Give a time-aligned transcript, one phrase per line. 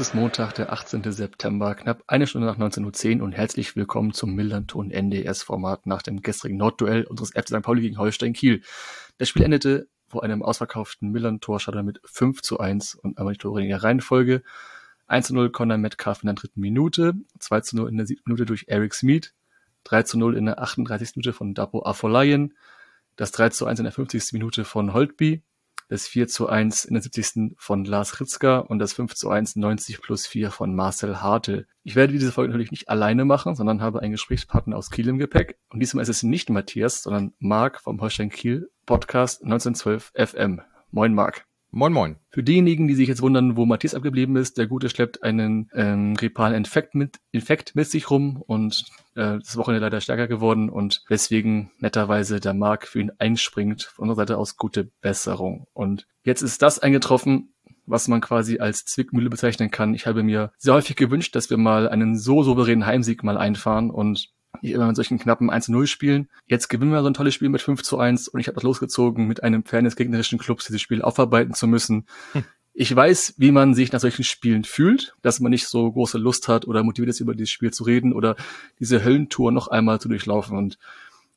[0.00, 1.10] es ist Montag, der 18.
[1.10, 6.22] September, knapp eine Stunde nach 19.10 Uhr und herzlich willkommen zum Millanton NDS-Format nach dem
[6.22, 7.62] gestrigen Nordduell unseres FC St.
[7.62, 8.62] Pauli gegen Holstein Kiel.
[9.16, 13.60] Das Spiel endete vor einem ausverkauften Millan-Torschadder mit 5 zu 1 und einmal die Tore
[13.60, 14.44] in der Reihenfolge.
[15.08, 18.30] 1 zu 0 Conor Metcalf in der dritten Minute, 2 zu 0 in der siebten
[18.30, 19.34] Minute durch Eric Smith,
[19.82, 21.16] 3 zu 0 in der 38.
[21.16, 22.54] Minute von Dapo Afolayan,
[23.16, 24.32] das 3 zu 1 in der 50.
[24.32, 25.42] Minute von Holtby,
[25.88, 27.56] das 4 zu 1 in der 70.
[27.58, 31.66] von Lars Ritzker und das 5 zu 1 90 plus 4 von Marcel Hartel.
[31.82, 35.18] Ich werde diese Folge natürlich nicht alleine machen, sondern habe einen Gesprächspartner aus Kiel im
[35.18, 35.58] Gepäck.
[35.70, 40.60] Und diesmal ist es nicht Matthias, sondern Marc vom Holstein Kiel Podcast 1912 FM.
[40.90, 41.47] Moin Marc.
[41.70, 42.16] Moin Moin.
[42.30, 46.14] Für diejenigen, die sich jetzt wundern, wo Matthias abgeblieben ist, der Gute schleppt einen ähm,
[46.14, 51.04] grippalen Infekt mit, Infekt mit sich rum und äh, das Wochenende leider stärker geworden und
[51.10, 53.82] deswegen netterweise der Marc für ihn einspringt.
[53.82, 55.66] Von unserer Seite aus gute Besserung.
[55.74, 57.52] Und jetzt ist das eingetroffen,
[57.84, 59.92] was man quasi als Zwickmühle bezeichnen kann.
[59.92, 63.90] Ich habe mir sehr häufig gewünscht, dass wir mal einen so souveränen Heimsieg mal einfahren
[63.90, 64.30] und
[64.62, 66.28] nicht immer mit solchen knappen 1-0 spielen.
[66.46, 68.64] Jetzt gewinnen wir so ein tolles Spiel mit 5 zu 1 und ich habe das
[68.64, 72.06] losgezogen, mit einem Fan des gegnerischen Clubs dieses Spiel aufarbeiten zu müssen.
[72.32, 72.44] Hm.
[72.80, 76.46] Ich weiß, wie man sich nach solchen Spielen fühlt, dass man nicht so große Lust
[76.46, 78.36] hat oder motiviert ist, über dieses Spiel zu reden oder
[78.78, 80.56] diese Höllentour noch einmal zu durchlaufen.
[80.56, 80.78] Und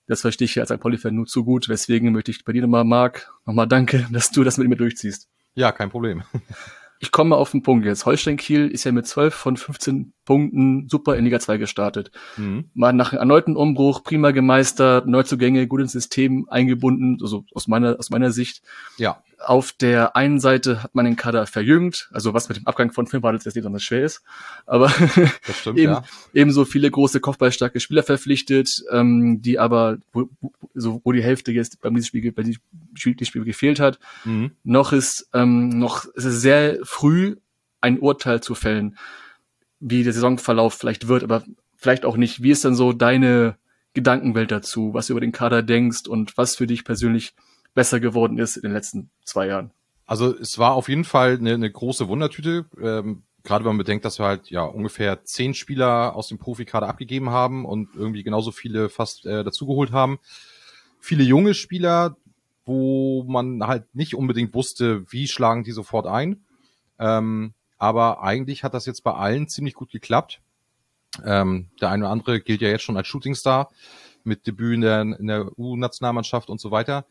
[0.06, 1.68] das verstehe ich als ein Polyfan nur zu gut.
[1.68, 5.30] Weswegen möchte ich bei dir nochmal, Marc, nochmal danke, dass du das mit mir durchziehst.
[5.56, 6.24] Ja, kein Problem.
[7.04, 8.06] Ich komme auf den Punkt jetzt.
[8.06, 12.12] Holstein Kiel ist ja mit 12 von 15 Punkten super in Liga 2 gestartet.
[12.38, 12.70] Mhm.
[12.76, 17.98] Mal nach einem erneuten Umbruch, prima gemeistert, Neuzugänge, gut ins System eingebunden, also aus meiner,
[17.98, 18.62] aus meiner Sicht.
[18.98, 19.24] Ja.
[19.46, 23.08] Auf der einen Seite hat man den Kader verjüngt, also was mit dem Abgang von
[23.08, 24.24] Film jetzt nicht besonders schwer ist,
[24.66, 24.90] aber
[25.60, 26.04] stimmt, eben, ja.
[26.34, 30.30] ebenso viele große kopfballstarke Spieler verpflichtet, ähm, die aber, wo,
[30.74, 32.62] so, wo die Hälfte jetzt beim diesem Spiel, bei diesem
[32.94, 34.00] Spiel, gefehlt hat.
[34.26, 34.52] Mhm.
[34.64, 37.36] Noch ist, ähm, noch ist es sehr früh,
[37.82, 38.98] ein Urteil zu fällen,
[39.80, 41.44] wie der Saisonverlauf vielleicht wird, aber
[41.76, 42.44] vielleicht auch nicht.
[42.44, 43.56] Wie ist denn so deine
[43.94, 47.34] Gedankenwelt dazu, was du über den Kader denkst und was für dich persönlich
[47.74, 49.72] besser geworden ist in den letzten zwei Jahren?
[50.06, 52.66] Also es war auf jeden Fall eine, eine große Wundertüte.
[52.82, 56.88] Ähm, gerade wenn man bedenkt, dass wir halt ja ungefähr zehn Spieler aus dem Profikader
[56.88, 60.20] abgegeben haben und irgendwie genauso viele fast äh, dazugeholt haben.
[61.00, 62.18] Viele junge Spieler,
[62.66, 66.44] wo man halt nicht unbedingt wusste, wie schlagen die sofort ein.
[67.00, 70.42] Ähm, aber eigentlich hat das jetzt bei allen ziemlich gut geklappt.
[71.26, 73.72] Ähm, der eine oder andere gilt ja jetzt schon als Shootingstar
[74.24, 77.06] mit Debüt in der, in der U-Nationalmannschaft und so weiter.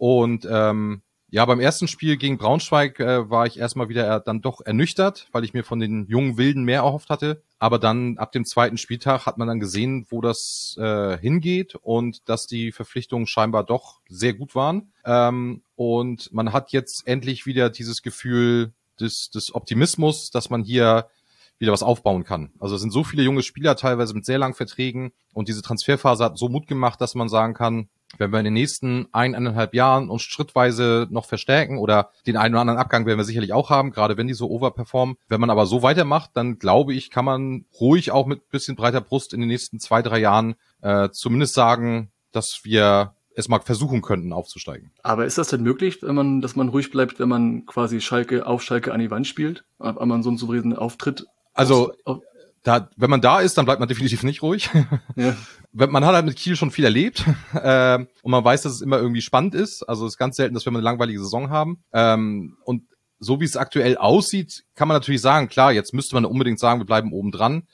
[0.00, 4.40] Und ähm, ja, beim ersten Spiel gegen Braunschweig äh, war ich erstmal wieder äh, dann
[4.40, 7.42] doch ernüchtert, weil ich mir von den jungen Wilden mehr erhofft hatte.
[7.58, 12.26] Aber dann ab dem zweiten Spieltag hat man dann gesehen, wo das äh, hingeht und
[12.30, 14.94] dass die Verpflichtungen scheinbar doch sehr gut waren.
[15.04, 21.10] Ähm, und man hat jetzt endlich wieder dieses Gefühl des, des Optimismus, dass man hier
[21.58, 22.54] wieder was aufbauen kann.
[22.58, 26.24] Also es sind so viele junge Spieler, teilweise mit sehr langen Verträgen und diese Transferphase
[26.24, 30.10] hat so Mut gemacht, dass man sagen kann, wenn wir in den nächsten eineinhalb Jahren
[30.10, 33.92] uns schrittweise noch verstärken oder den einen oder anderen Abgang werden wir sicherlich auch haben,
[33.92, 35.16] gerade wenn die so overperformen.
[35.28, 39.00] Wenn man aber so weitermacht, dann glaube ich, kann man ruhig auch mit bisschen breiter
[39.00, 44.02] Brust in den nächsten zwei, drei Jahren äh, zumindest sagen, dass wir es mal versuchen
[44.02, 44.90] könnten, aufzusteigen.
[45.02, 48.46] Aber ist das denn möglich, wenn man, dass man ruhig bleibt, wenn man quasi Schalke
[48.46, 52.20] auf Schalke an die Wand spielt, wenn man so einen souveränen Auftritt also auf,
[52.62, 54.68] da, wenn man da ist, dann bleibt man definitiv nicht ruhig.
[55.16, 55.36] Ja.
[55.72, 58.98] man hat halt mit Kiel schon viel erlebt äh, und man weiß, dass es immer
[58.98, 59.82] irgendwie spannend ist.
[59.82, 61.82] Also es ist ganz selten, dass wir eine langweilige Saison haben.
[61.92, 62.84] Ähm, und
[63.18, 66.80] so wie es aktuell aussieht, kann man natürlich sagen, klar, jetzt müsste man unbedingt sagen,
[66.80, 67.66] wir bleiben oben dran.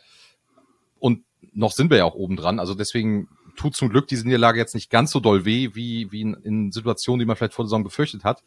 [0.99, 2.61] Und noch sind wir ja auch oben dran.
[2.61, 6.21] Also deswegen tut zum Glück diese Niederlage jetzt nicht ganz so doll weh, wie, wie
[6.21, 8.43] in, in Situationen, die man vielleicht vor der Saison befürchtet hat.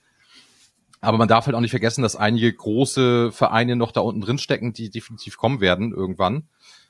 [1.01, 4.37] Aber man darf halt auch nicht vergessen, dass einige große Vereine noch da unten drin
[4.37, 6.47] stecken, die definitiv kommen werden irgendwann.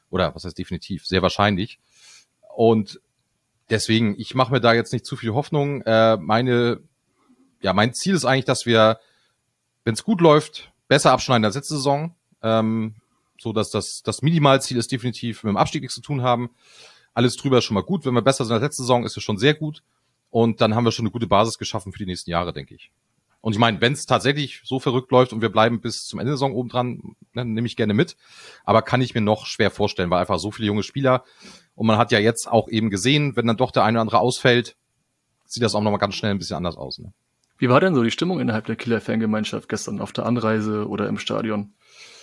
[0.10, 1.06] Oder was heißt definitiv?
[1.06, 1.80] Sehr wahrscheinlich.
[2.56, 3.00] Und
[3.70, 5.82] deswegen, ich mache mir da jetzt nicht zu viel Hoffnung.
[5.84, 6.82] Äh, meine,
[7.62, 9.00] ja, mein Ziel ist eigentlich, dass wir,
[9.84, 12.16] wenn es gut läuft, besser abschneiden als letzte Saison.
[12.42, 12.96] Ähm,
[13.40, 16.50] so dass das, das Minimalziel ist definitiv mit dem Abstieg nichts zu tun haben.
[17.14, 18.06] Alles drüber ist schon mal gut.
[18.06, 19.82] Wenn wir besser sind als letzte Saison, ist es schon sehr gut.
[20.30, 22.92] Und dann haben wir schon eine gute Basis geschaffen für die nächsten Jahre, denke ich.
[23.42, 26.32] Und ich meine, wenn es tatsächlich so verrückt läuft und wir bleiben bis zum Ende
[26.32, 28.18] der Saison oben dran, dann nehme ich gerne mit.
[28.66, 31.24] Aber kann ich mir noch schwer vorstellen, weil einfach so viele junge Spieler
[31.76, 34.20] und man hat ja jetzt auch eben gesehen, wenn dann doch der eine oder andere
[34.20, 34.76] ausfällt,
[35.46, 37.00] sieht das auch nochmal ganz schnell ein bisschen anders aus.
[37.00, 37.14] Ne?
[37.58, 41.18] Wie war denn so die Stimmung innerhalb der Killer-Fangemeinschaft gestern auf der Anreise oder im
[41.18, 41.74] Stadion?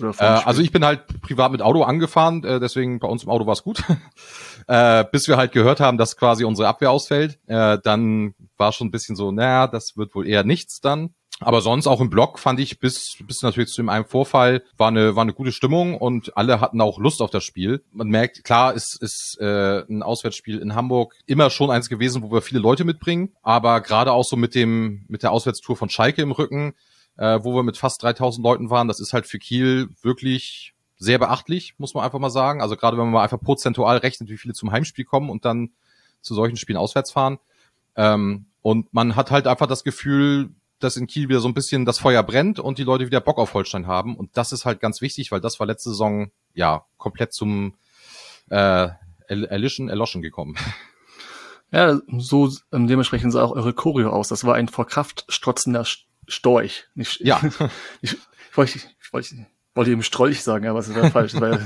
[0.00, 3.46] Äh, also ich bin halt privat mit Auto angefahren, äh, deswegen bei uns im Auto
[3.46, 3.82] war es gut.
[4.68, 7.38] äh, bis wir halt gehört haben, dass quasi unsere Abwehr ausfällt.
[7.46, 11.14] Äh, dann war schon ein bisschen so, naja, das wird wohl eher nichts dann.
[11.38, 14.88] Aber sonst auch im Blog fand ich bis, bis natürlich zu dem einen Vorfall war
[14.88, 17.84] eine, war eine gute Stimmung und alle hatten auch Lust auf das Spiel.
[17.92, 22.32] Man merkt, klar ist, ist äh, ein Auswärtsspiel in Hamburg immer schon eins gewesen, wo
[22.32, 23.34] wir viele Leute mitbringen.
[23.42, 26.72] Aber gerade auch so mit dem, mit der Auswärtstour von Schalke im Rücken,
[27.16, 31.18] äh, wo wir mit fast 3000 Leuten waren, das ist halt für Kiel wirklich sehr
[31.18, 32.62] beachtlich, muss man einfach mal sagen.
[32.62, 35.70] Also gerade wenn man mal einfach prozentual rechnet, wie viele zum Heimspiel kommen und dann
[36.20, 37.38] zu solchen Spielen auswärts fahren.
[37.96, 41.84] Ähm, und man hat halt einfach das Gefühl, dass in Kiel wieder so ein bisschen
[41.84, 44.16] das Feuer brennt und die Leute wieder Bock auf Holstein haben.
[44.16, 47.74] Und das ist halt ganz wichtig, weil das war letzte Saison ja komplett zum
[48.50, 48.88] äh,
[49.28, 50.56] Erlischen, Erloschen gekommen.
[51.72, 54.28] Ja, so ähm, dementsprechend sah auch eure Choreo aus.
[54.28, 55.84] Das war ein vor Kraft strotzender
[56.28, 56.84] Storch.
[56.94, 57.40] Nicht, ja.
[58.00, 61.34] Ich, ich, wollte, ich, wollte, ich wollte eben Strolch sagen, aber es war falsch.
[61.34, 61.58] Es war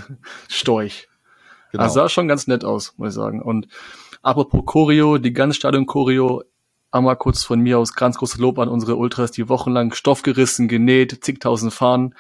[0.49, 1.09] Storch.
[1.73, 1.85] Genau.
[1.85, 3.41] Also sah schon ganz nett aus, muss ich sagen.
[3.43, 3.69] Und
[4.23, 6.43] apropos Choreo, die ganze Stadion Choreo
[6.91, 10.69] einmal kurz von mir aus ganz großes Lob an unsere Ultras, die wochenlang Stoff gerissen,
[10.69, 12.15] genäht, zigtausend Fahnen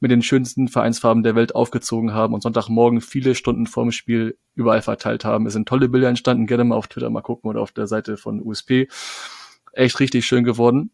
[0.00, 4.82] mit den schönsten Vereinsfarben der Welt aufgezogen haben und Sonntagmorgen viele Stunden vorm Spiel überall
[4.82, 5.46] verteilt haben.
[5.46, 8.16] Es sind tolle Bilder entstanden, gerne mal auf Twitter mal gucken oder auf der Seite
[8.16, 8.88] von USP.
[9.72, 10.90] Echt richtig schön geworden.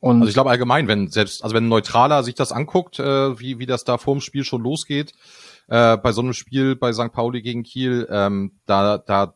[0.00, 3.38] Und also ich glaube allgemein, wenn selbst, also wenn ein Neutraler sich das anguckt, äh,
[3.38, 5.12] wie, wie das da vorm Spiel schon losgeht,
[5.68, 7.12] äh, bei so einem Spiel bei St.
[7.12, 9.34] Pauli gegen Kiel, ähm, da, da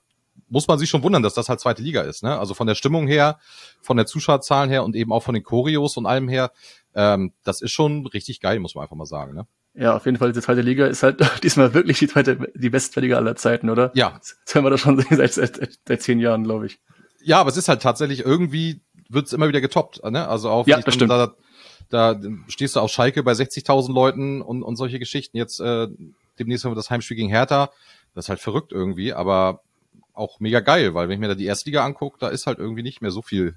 [0.49, 2.23] muss man sich schon wundern, dass das halt zweite Liga ist.
[2.23, 2.39] Ne?
[2.39, 3.39] Also von der Stimmung her,
[3.83, 6.51] von der Zuschauerzahlen her und eben auch von den Choreos und allem her,
[6.95, 9.35] ähm, das ist schon richtig geil, muss man einfach mal sagen.
[9.35, 9.47] Ne?
[9.75, 13.01] Ja, auf jeden Fall, die zweite Liga ist halt diesmal wirklich die zweite, die beste
[13.01, 13.91] Liga aller Zeiten, oder?
[13.95, 14.19] Ja.
[14.19, 16.79] Das hören wir doch schon seit, seit, seit zehn Jahren, glaube ich.
[17.23, 18.83] Ja, aber es ist halt tatsächlich irgendwie,
[19.15, 20.03] wird es immer wieder getoppt.
[20.05, 20.27] Ne?
[20.29, 21.11] Also auch ja, das stimmt.
[21.11, 21.35] Da,
[21.91, 25.37] da stehst du auf Schalke bei 60.000 Leuten und, und solche Geschichten.
[25.37, 25.89] Jetzt äh,
[26.39, 27.71] demnächst haben wir das Heimspiel gegen Hertha.
[28.15, 29.61] Das ist halt verrückt irgendwie, aber
[30.13, 32.83] auch mega geil, weil wenn ich mir da die Erstliga angucke, da ist halt irgendwie
[32.83, 33.57] nicht mehr so viel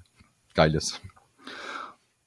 [0.54, 1.00] Geiles.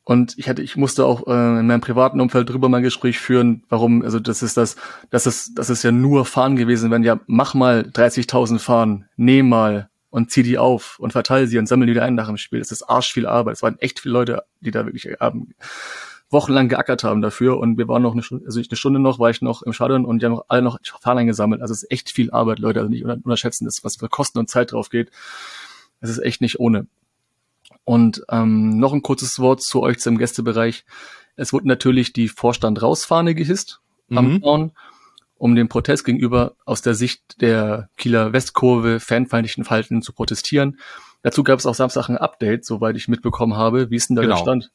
[0.04, 3.20] Und ich hatte, ich musste auch äh, in meinem privaten Umfeld drüber mal ein Gespräch
[3.20, 4.76] führen, warum, also das ist das,
[5.10, 9.50] das ist, das ist ja nur Fahren gewesen, wenn ja, mach mal 30.000 Fahren, nehm
[9.50, 12.38] mal und zieh die auf und verteile sie und sammle die wieder ein nach dem
[12.38, 12.60] Spiel.
[12.60, 13.56] Das ist arsch viel Arbeit.
[13.56, 15.56] Es waren echt viele Leute, die da wirklich haben,
[16.30, 19.20] wochenlang geackert haben dafür und wir waren noch eine Stunde, also ich eine Stunde noch,
[19.20, 21.62] war ich noch im Stadion und die haben noch alle noch Fahnen gesammelt.
[21.62, 24.50] Also es ist echt viel Arbeit, Leute, also nicht unterschätzen, das, was für Kosten und
[24.50, 25.12] Zeit drauf geht.
[26.02, 26.88] Es ist echt nicht ohne.
[27.84, 30.86] Und ähm, noch ein kurzes Wort zu euch zum Gästebereich.
[31.36, 34.18] Es wurde natürlich die Vorstand rausfahne gehisst mhm.
[34.18, 34.72] am Town,
[35.42, 40.80] um den Protest gegenüber aus der Sicht der Kieler Westkurve fanfeindlichen Verhalten zu protestieren.
[41.24, 43.90] Dazu gab es auch Samstag ein Update, soweit ich mitbekommen habe.
[43.90, 44.36] Wie ist denn da genau.
[44.36, 44.72] der Stand?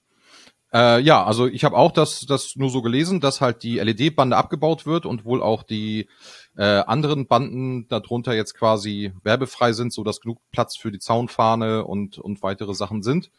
[0.73, 4.37] Äh, ja, also ich habe auch das, das nur so gelesen, dass halt die LED-Bande
[4.37, 6.09] abgebaut wird und wohl auch die
[6.57, 11.85] äh, anderen Banden darunter jetzt quasi werbefrei sind, so dass genug Platz für die Zaunfahne
[11.85, 13.31] und, und weitere Sachen sind.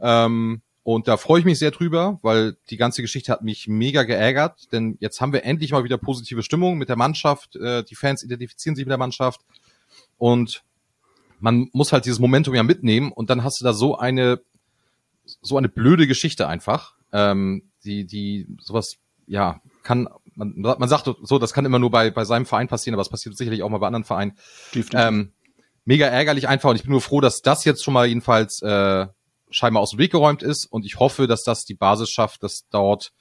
[0.00, 4.02] Ähm, und da freue ich mich sehr drüber, weil die ganze Geschichte hat mich mega
[4.02, 7.56] geärgert, denn jetzt haben wir endlich mal wieder positive Stimmung mit der Mannschaft.
[7.56, 9.40] Äh, die Fans identifizieren sich mit der Mannschaft.
[10.18, 10.64] Und
[11.38, 13.12] man muss halt dieses Momentum ja mitnehmen.
[13.12, 14.40] Und dann hast du da so eine
[15.40, 21.38] so eine blöde Geschichte einfach, ähm, die, die sowas, ja, kann, man, man sagt so,
[21.38, 23.78] das kann immer nur bei, bei seinem Verein passieren, aber es passiert sicherlich auch mal
[23.78, 24.36] bei anderen Vereinen.
[24.94, 25.32] Ähm,
[25.84, 26.70] mega ärgerlich einfach.
[26.70, 29.06] Und ich bin nur froh, dass das jetzt schon mal jedenfalls äh,
[29.52, 30.66] scheinbar aus dem Weg geräumt ist.
[30.66, 33.12] Und ich hoffe, dass das die Basis schafft, dass dort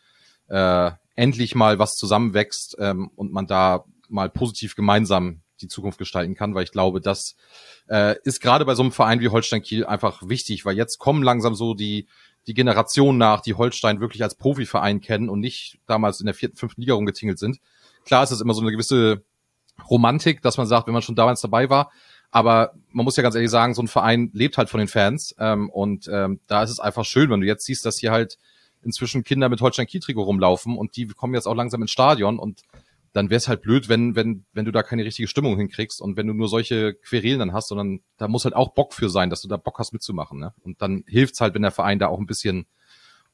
[0.48, 6.34] äh, endlich mal was zusammenwächst ähm, und man da mal positiv gemeinsam die Zukunft gestalten
[6.34, 7.36] kann, weil ich glaube, das
[7.88, 11.22] äh, ist gerade bei so einem Verein wie Holstein Kiel einfach wichtig, weil jetzt kommen
[11.22, 12.08] langsam so die
[12.48, 16.58] die Generation nach, die Holstein wirklich als Profiverein kennen und nicht damals in der vierten,
[16.58, 17.60] fünften Liga rumgetingelt sind.
[18.06, 19.24] Klar ist das immer so eine gewisse
[19.90, 21.92] Romantik, dass man sagt, wenn man schon damals dabei war,
[22.32, 25.36] aber man muss ja ganz ehrlich sagen, so ein Verein lebt halt von den Fans
[25.38, 28.38] ähm, und ähm, da ist es einfach schön, wenn du jetzt siehst, dass hier halt
[28.82, 32.62] inzwischen Kinder mit Holstein Kiel-Trikot rumlaufen und die kommen jetzt auch langsam ins Stadion und
[33.14, 36.16] dann wäre es halt blöd, wenn, wenn, wenn du da keine richtige Stimmung hinkriegst und
[36.16, 39.30] wenn du nur solche Querelen dann hast, sondern da muss halt auch Bock für sein,
[39.30, 40.40] dass du da Bock hast mitzumachen.
[40.40, 40.54] Ne?
[40.64, 42.66] Und dann hilft's halt, wenn der Verein da auch ein bisschen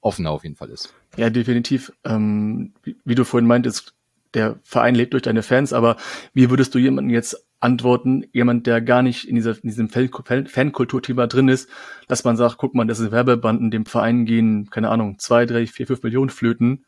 [0.02, 0.94] offener auf jeden Fall ist.
[1.16, 1.92] Ja, definitiv.
[2.04, 3.94] Ähm, wie, wie, du vorhin meintest,
[4.38, 5.98] der Verein lebt durch deine Fans, aber
[6.34, 11.26] wie würdest du jemanden jetzt antworten, jemand, der gar nicht in, dieser, in diesem Fankulturthema
[11.26, 11.70] drin ist,
[12.08, 15.66] dass man sagt, guck mal, das sind Werbebanden, dem Verein gehen, keine Ahnung, zwei, drei,
[15.66, 16.86] vier, fünf Millionen Flöten.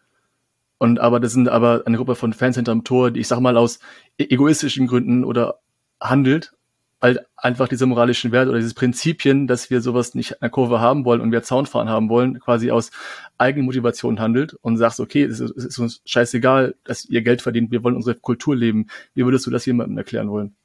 [0.77, 3.57] Und aber das sind aber eine Gruppe von Fans hinterm Tor, die ich sag mal
[3.57, 3.79] aus
[4.17, 5.59] e-, egoistischen Gründen oder
[5.99, 6.53] handelt
[6.99, 10.79] weil einfach diese moralischen Werte oder diese Prinzipien, dass wir sowas nicht an der Kurve
[10.81, 12.91] haben wollen und wir Zaunfahren haben wollen, quasi aus
[13.37, 17.41] eigenen Motivation handelt und sagst, okay, es ist, es ist uns scheißegal, dass ihr Geld
[17.41, 18.87] verdient, wir wollen unsere Kultur leben.
[19.13, 20.55] Wie würdest du das jemandem erklären wollen?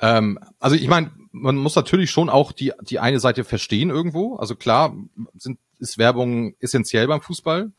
[0.00, 4.36] Ähm, also ich meine, man muss natürlich schon auch die, die eine Seite verstehen irgendwo.
[4.36, 4.96] Also klar
[5.34, 7.72] sind, ist Werbung essentiell beim Fußball.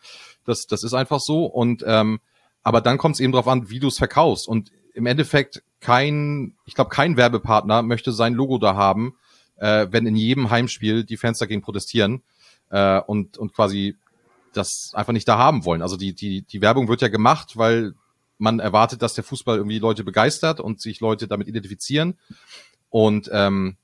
[0.46, 1.46] Das, das ist einfach so.
[1.46, 2.20] Und ähm,
[2.64, 4.48] aber dann kommt es eben darauf an, wie du es verkaufst.
[4.48, 9.16] Und im Endeffekt kein, ich glaube, kein Werbepartner möchte sein Logo da haben,
[9.58, 12.24] äh, wenn in jedem Heimspiel die Fans dagegen protestieren
[12.70, 13.96] äh, und, und quasi
[14.54, 15.82] das einfach nicht da haben wollen.
[15.82, 17.94] Also die, die, die Werbung wird ja gemacht, weil
[18.38, 22.18] man erwartet, dass der Fußball irgendwie Leute begeistert und sich Leute damit identifizieren.
[22.90, 23.78] Und ähm,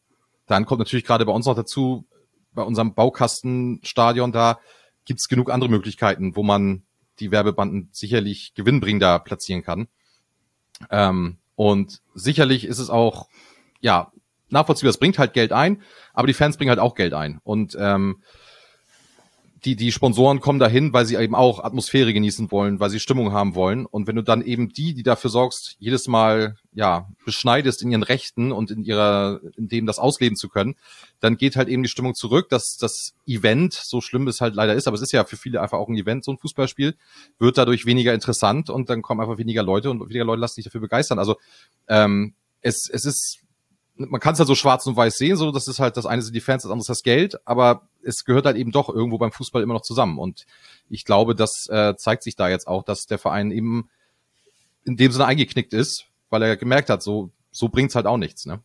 [0.48, 2.06] dann kommt natürlich gerade bei uns noch dazu,
[2.54, 4.60] bei unserem Baukastenstadion da
[5.06, 6.84] gibt's genug andere Möglichkeiten, wo man
[7.20, 9.88] die Werbebanden sicherlich gewinnbringender platzieren kann.
[10.90, 13.28] Ähm, und sicherlich ist es auch,
[13.80, 14.12] ja,
[14.50, 15.82] nachvollziehbar, es bringt halt Geld ein,
[16.14, 17.40] aber die Fans bringen halt auch Geld ein.
[17.44, 18.24] Und ähm,
[19.66, 23.32] die, die Sponsoren kommen dahin, weil sie eben auch Atmosphäre genießen wollen, weil sie Stimmung
[23.32, 23.86] haben wollen.
[23.86, 28.04] Und wenn du dann eben die, die dafür sorgst, jedes Mal, ja, beschneidest in ihren
[28.04, 30.76] Rechten und in ihrer, in dem das ausleben zu können,
[31.22, 34.74] dann geht halt eben die Stimmung zurück, dass das Event, so schlimm es halt leider
[34.74, 36.96] ist, aber es ist ja für viele einfach auch ein Event, so ein Fußballspiel,
[37.40, 40.66] wird dadurch weniger interessant und dann kommen einfach weniger Leute und weniger Leute lassen sich
[40.66, 41.20] dafür begeistern.
[41.20, 41.38] Also,
[41.88, 43.40] ähm, es, es ist
[43.96, 46.22] man kann es halt so schwarz und weiß sehen, so das ist halt das eine
[46.22, 49.18] sind die Fans, das andere ist das Geld, aber es gehört halt eben doch irgendwo
[49.18, 50.20] beim Fußball immer noch zusammen.
[50.20, 50.46] Und
[50.90, 53.90] ich glaube, das äh, zeigt sich da jetzt auch, dass der Verein eben
[54.86, 58.46] in dem Sinne eingeknickt ist, weil er gemerkt hat, so so bringt's halt auch nichts.
[58.46, 58.60] Ne?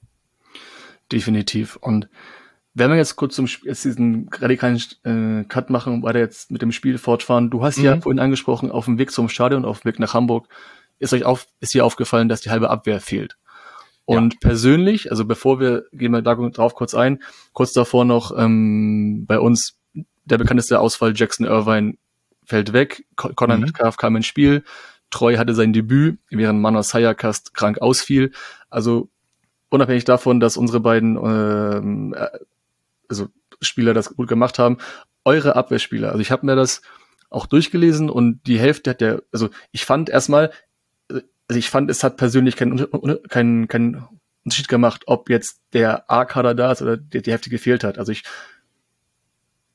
[1.12, 1.76] Definitiv.
[1.76, 2.08] Und
[2.74, 6.62] wenn wir jetzt kurz zum jetzt diesen radikalen äh, Cut machen und weiter jetzt mit
[6.62, 7.84] dem Spiel fortfahren, du hast mhm.
[7.84, 10.48] ja vorhin angesprochen, auf dem Weg zum Stadion, auf dem Weg nach Hamburg,
[10.98, 13.36] ist euch auf, ist dir aufgefallen, dass die halbe Abwehr fehlt.
[14.08, 14.38] Und ja.
[14.40, 17.22] persönlich, also bevor wir, gehen wir darauf kurz ein,
[17.52, 19.76] kurz davor noch ähm, bei uns
[20.24, 21.98] der bekannteste Ausfall Jackson Irvine
[22.42, 23.64] fällt weg, Conor mhm.
[23.64, 24.64] Metcalf kam ins Spiel,
[25.10, 28.32] Troy hatte sein Debüt, während Manos Hayakast krank ausfiel.
[28.70, 29.10] Also
[29.68, 32.28] unabhängig davon, dass unsere beiden ähm, äh,
[33.10, 33.28] also
[33.60, 34.78] Spieler das gut gemacht haben,
[35.26, 36.80] eure Abwehrspieler, also ich habe mir das
[37.28, 40.50] auch durchgelesen und die Hälfte hat der, also ich fand erstmal,
[41.48, 42.86] also ich fand, es hat persönlich keinen
[43.28, 44.06] keinen keinen
[44.44, 47.98] Unterschied gemacht, ob jetzt der A-Kader da ist oder die, die Hälfte gefehlt hat.
[47.98, 48.22] Also ich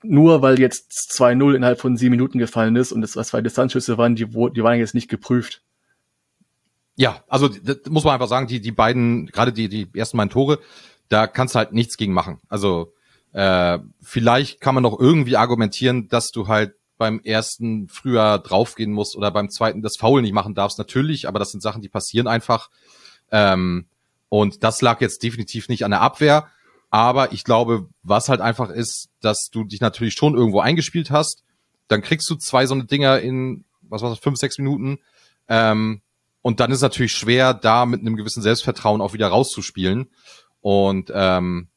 [0.03, 4.15] nur weil jetzt 2-0 innerhalb von sieben Minuten gefallen ist und es zwei Distanzschüsse waren,
[4.15, 5.63] die, die waren jetzt nicht geprüft.
[6.95, 10.29] Ja, also das muss man einfach sagen, die, die beiden, gerade die, die ersten beiden
[10.29, 10.59] Tore,
[11.09, 12.39] da kannst du halt nichts gegen machen.
[12.49, 12.93] Also
[13.31, 19.15] äh, vielleicht kann man noch irgendwie argumentieren, dass du halt beim ersten früher draufgehen musst
[19.15, 22.27] oder beim zweiten das Foul nicht machen darfst, natürlich, aber das sind Sachen, die passieren
[22.27, 22.69] einfach.
[23.31, 23.88] Ähm,
[24.29, 26.47] und das lag jetzt definitiv nicht an der Abwehr.
[26.89, 31.43] Aber ich glaube, was halt einfach ist, dass du dich natürlich schon irgendwo eingespielt hast.
[31.88, 35.00] Dann kriegst du zwei so eine Dinger in, was war das, fünf, sechs Minuten.
[35.47, 36.01] Ähm,
[36.41, 40.12] und dann ist natürlich schwer, da mit einem gewissen Selbstvertrauen auch wieder rauszuspielen.
[40.62, 41.67] Und ähm,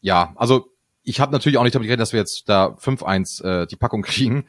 [0.00, 0.68] ja, also
[1.04, 4.02] ich habe natürlich auch nicht damit gerechnet, dass wir jetzt da 5-1 äh, die Packung
[4.02, 4.46] kriegen.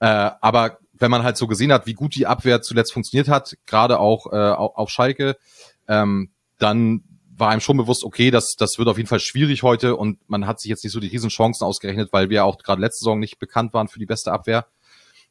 [0.00, 3.56] Äh, aber wenn man halt so gesehen hat, wie gut die Abwehr zuletzt funktioniert hat,
[3.66, 5.36] gerade auch äh, auf Schalke,
[5.86, 7.04] ähm, dann
[7.36, 10.46] war einem schon bewusst, okay, das, das wird auf jeden Fall schwierig heute und man
[10.46, 13.38] hat sich jetzt nicht so die Riesenchancen ausgerechnet, weil wir auch gerade letzte Saison nicht
[13.38, 14.66] bekannt waren für die beste Abwehr.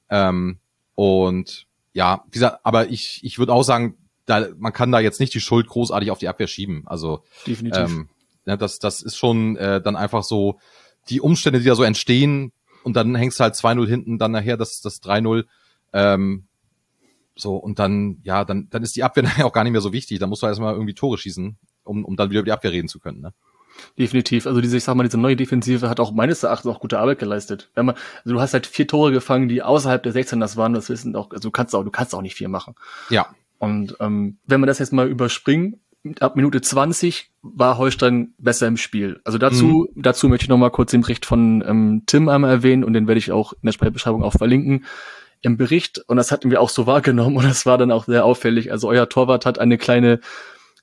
[0.09, 0.59] Ähm,
[0.95, 5.19] und ja, wie gesagt, aber ich, ich würde auch sagen, da, man kann da jetzt
[5.19, 6.83] nicht die Schuld großartig auf die Abwehr schieben.
[6.85, 7.89] Also definitiv.
[7.89, 8.09] Ähm,
[8.47, 10.59] ja, das, das ist schon äh, dann einfach so
[11.09, 14.57] die Umstände, die da so entstehen und dann hängst du halt 2-0 hinten, dann nachher
[14.57, 15.45] das, das 3-0.
[15.93, 16.47] Ähm,
[17.35, 19.91] so, und dann, ja, dann, dann ist die Abwehr nachher auch gar nicht mehr so
[19.93, 20.19] wichtig.
[20.19, 22.87] Da musst du erstmal irgendwie Tore schießen, um, um dann wieder über die Abwehr reden
[22.87, 23.19] zu können.
[23.19, 23.33] Ne?
[23.99, 24.47] Definitiv.
[24.47, 27.19] Also diese, ich sag mal, diese neue Defensive hat auch meines Erachtens auch gute Arbeit
[27.19, 27.69] geleistet.
[27.75, 30.73] Wenn man, also du hast halt vier Tore gefangen, die außerhalb der 16 das waren,
[30.73, 32.75] das wissen auch, also du kannst auch, du kannst auch nicht viel machen.
[33.09, 33.27] Ja.
[33.59, 35.81] Und ähm, wenn wir das jetzt mal überspringen,
[36.19, 39.19] ab Minute 20 war Holstein besser im Spiel.
[39.23, 40.01] Also dazu, mhm.
[40.01, 43.07] dazu möchte ich noch mal kurz den Bericht von ähm, Tim einmal erwähnen und den
[43.07, 44.85] werde ich auch in der Spielbeschreibung auch verlinken.
[45.41, 48.25] Im Bericht, und das hatten wir auch so wahrgenommen und das war dann auch sehr
[48.25, 48.71] auffällig.
[48.71, 50.19] Also euer Torwart hat eine kleine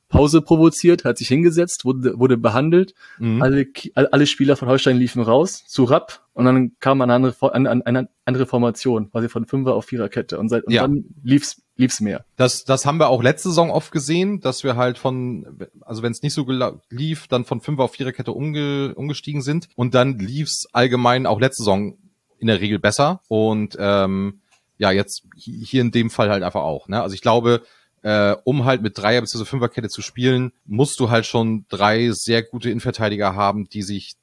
[0.08, 2.94] Pause provoziert, hat sich hingesetzt, wurde, wurde behandelt.
[3.18, 3.42] Mhm.
[3.42, 7.84] Alle, alle Spieler von Holstein liefen raus zu Rapp und dann kam eine andere, eine,
[7.84, 10.82] eine andere Formation, quasi von Fünfer auf Viererkette und, seit, und ja.
[10.82, 12.24] dann lief's lief's mehr.
[12.36, 16.12] Das, das haben wir auch letzte Saison oft gesehen, dass wir halt von, also wenn
[16.12, 16.46] es nicht so
[16.90, 21.62] lief, dann von Fünfer auf Viererkette umge, umgestiegen sind und dann lief's allgemein auch letzte
[21.62, 21.98] Saison
[22.38, 24.40] in der Regel besser und ähm,
[24.78, 26.88] ja, jetzt hier in dem Fall halt einfach auch.
[26.88, 27.00] Ne?
[27.00, 27.62] Also ich glaube,
[28.02, 29.44] äh, um halt mit Dreier- bzw.
[29.44, 34.14] Fünferkette zu spielen, musst du halt schon drei sehr gute Innenverteidiger haben, die sich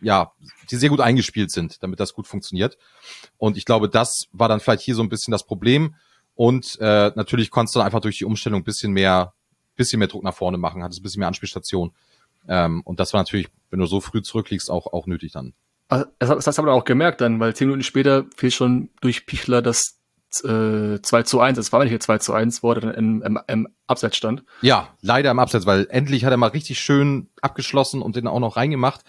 [0.00, 0.32] ja,
[0.70, 2.76] die sehr gut eingespielt sind, damit das gut funktioniert.
[3.38, 5.94] Und ich glaube, das war dann vielleicht hier so ein bisschen das Problem.
[6.36, 9.32] Und äh, natürlich konntest du dann einfach durch die Umstellung ein bisschen mehr,
[9.74, 11.92] bisschen mehr Druck nach vorne machen, hattest ein bisschen mehr Anspielstation.
[12.46, 15.54] Ähm, und das war natürlich, wenn du so früh zurückliegst, auch, auch nötig dann.
[15.88, 19.26] Also, das hast du aber auch gemerkt dann, weil zehn Minuten später fiel schon durch
[19.26, 19.96] Pichler das
[20.44, 23.22] äh, 2 zu 1, es war nicht hier 2 zu 1, wo er dann im,
[23.22, 24.44] im, im Abseits stand.
[24.60, 28.40] Ja, leider im Abseits, weil endlich hat er mal richtig schön abgeschlossen und den auch
[28.40, 29.02] noch reingemacht.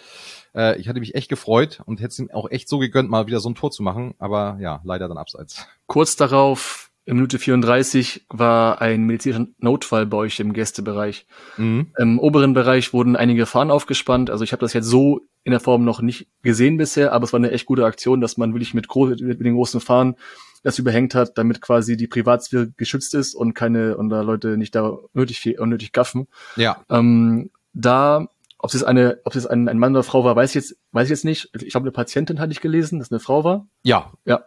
[0.56, 3.28] Äh, ich hatte mich echt gefreut und hätte es ihm auch echt so gegönnt, mal
[3.28, 5.66] wieder so ein Tor zu machen, aber ja, leider dann Abseits.
[5.88, 11.26] Kurz darauf, in Minute 34, war ein medizinischer Notfall bei euch im Gästebereich.
[11.56, 11.88] Mhm.
[11.98, 15.62] Im oberen Bereich wurden einige Fahnen aufgespannt, also ich habe das jetzt so in der
[15.62, 18.74] Form noch nicht gesehen bisher, aber es war eine echt gute Aktion, dass man wirklich
[18.74, 20.16] mit, groß, mit den großen Fahnen
[20.64, 24.76] das überhängt hat, damit quasi die Privatsphäre geschützt ist und keine und da Leute nicht
[24.76, 26.28] da nötig unnötig gaffen.
[26.58, 26.84] Ja.
[26.90, 28.28] Ähm, da
[28.60, 31.06] ob es eine, ob es ein, ein Mann oder Frau war, weiß ich jetzt, weiß
[31.06, 31.50] ich jetzt nicht.
[31.54, 33.68] Ich glaube, eine Patientin hatte ich gelesen, dass eine Frau war.
[33.84, 34.12] Ja.
[34.26, 34.46] Ja.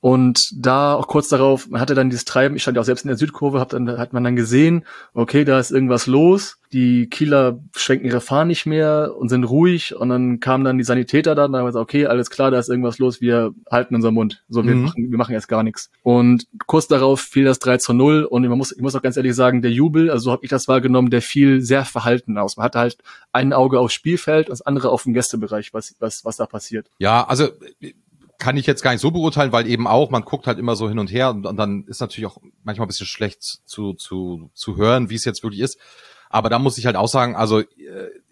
[0.00, 3.04] Und da auch kurz darauf, man hatte dann dieses Treiben, ich stand ja auch selbst
[3.04, 6.59] in der Südkurve, hab dann, hat man dann gesehen, okay, da ist irgendwas los.
[6.72, 9.94] Die Kieler schwenken ihre Fahnen nicht mehr und sind ruhig.
[9.96, 12.58] Und dann kamen dann die Sanitäter da und dann haben gesagt, okay, alles klar, da
[12.58, 14.44] ist irgendwas los, wir halten unseren Mund.
[14.48, 14.82] So, wir, mhm.
[14.82, 15.90] machen, wir machen jetzt gar nichts.
[16.02, 19.16] Und kurz darauf fiel das 3 zu 0 und man muss, ich muss auch ganz
[19.16, 22.56] ehrlich sagen, der Jubel, also so habe ich das wahrgenommen, der fiel sehr verhalten aus.
[22.56, 22.98] Man hatte halt
[23.32, 26.88] ein Auge aufs Spielfeld und das andere auf dem Gästebereich, was, was, was da passiert.
[26.98, 27.48] Ja, also
[28.40, 30.88] kann ich jetzt gar nicht so beurteilen, weil eben auch, man guckt halt immer so
[30.88, 34.50] hin und her und, und dann ist natürlich auch manchmal ein bisschen schlecht zu, zu,
[34.54, 35.78] zu hören, wie es jetzt wirklich ist.
[36.30, 37.66] Aber da muss ich halt auch sagen, also äh,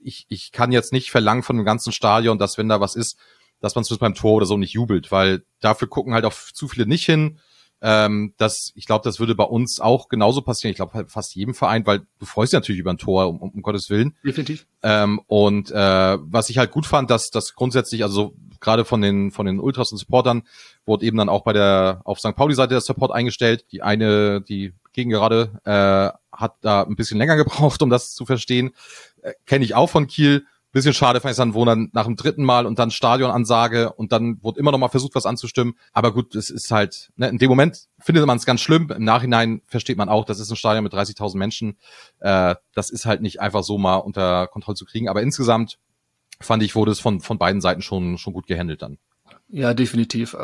[0.00, 3.19] ich, ich kann jetzt nicht verlangen von dem ganzen Stadion, dass wenn da was ist,
[3.61, 6.69] dass man zumindest beim Tor oder so nicht jubelt, weil dafür gucken halt auch zu
[6.69, 7.40] viele nicht hin.
[7.80, 10.70] Ähm, das, ich glaube, das würde bei uns auch genauso passieren.
[10.70, 13.62] Ich glaube, fast jedem Verein, weil du freust dich natürlich über ein Tor, um, um
[13.62, 14.16] Gottes Willen.
[14.25, 14.66] Definitiv.
[14.82, 19.30] Ähm, und äh, was ich halt gut fand, dass das grundsätzlich, also gerade von den
[19.30, 20.43] von den Ultras und Supportern
[20.84, 22.34] wurde eben dann auch bei der auf St.
[22.34, 23.64] Pauli-Seite der Support eingestellt.
[23.71, 28.26] Die eine, die gegen gerade äh, hat da ein bisschen länger gebraucht, um das zu
[28.26, 28.73] verstehen.
[29.23, 30.47] Äh, Kenne ich auch von Kiel
[30.78, 34.12] bisschen schade fand ich dann, wo dann nach dem dritten Mal und dann Stadionansage und
[34.12, 35.75] dann wurde immer noch mal versucht, was anzustimmen.
[35.93, 38.91] Aber gut, es ist halt, ne, in dem Moment findet man es ganz schlimm.
[38.91, 41.78] Im Nachhinein versteht man auch, das ist ein Stadion mit 30.000 Menschen.
[42.21, 45.08] Äh, das ist halt nicht einfach so mal unter Kontrolle zu kriegen.
[45.08, 45.78] Aber insgesamt
[46.41, 48.99] fand ich, wurde es von, von beiden Seiten schon, schon gut gehandelt dann.
[49.50, 50.37] Ja, definitiv.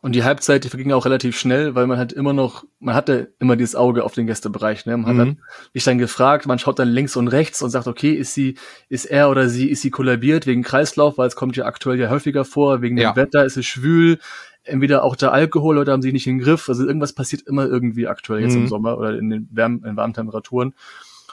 [0.00, 3.34] Und die Halbzeit, die verging auch relativ schnell, weil man hat immer noch, man hatte
[3.40, 4.86] immer dieses Auge auf den Gästebereich.
[4.86, 4.96] Ne?
[4.96, 5.20] Man mhm.
[5.20, 5.38] hat dann,
[5.74, 8.56] sich dann gefragt, man schaut dann links und rechts und sagt, okay, ist sie,
[8.88, 12.08] ist er oder sie, ist sie kollabiert wegen Kreislauf, weil es kommt ja aktuell ja
[12.08, 13.12] häufiger vor, wegen ja.
[13.12, 14.20] dem Wetter, ist es schwül,
[14.62, 17.66] entweder auch der Alkohol, Leute haben sich nicht in den Griff, also irgendwas passiert immer
[17.66, 18.62] irgendwie aktuell jetzt mhm.
[18.62, 20.74] im Sommer oder in den Wärm, in warmen Temperaturen.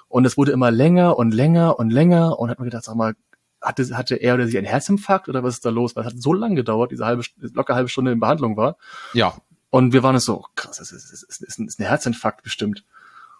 [0.08, 3.15] Und es wurde immer länger und länger und länger und hat man gedacht, sag mal,
[3.63, 5.95] hatte, hatte er oder sie einen Herzinfarkt oder was ist da los?
[5.95, 7.23] Weil es hat so lange gedauert, diese halbe,
[7.54, 8.78] locker halbe Stunde in Behandlung war.
[9.13, 9.36] Ja.
[9.69, 12.84] Und wir waren es so, oh, krass, das ist, ist, das ist ein Herzinfarkt bestimmt.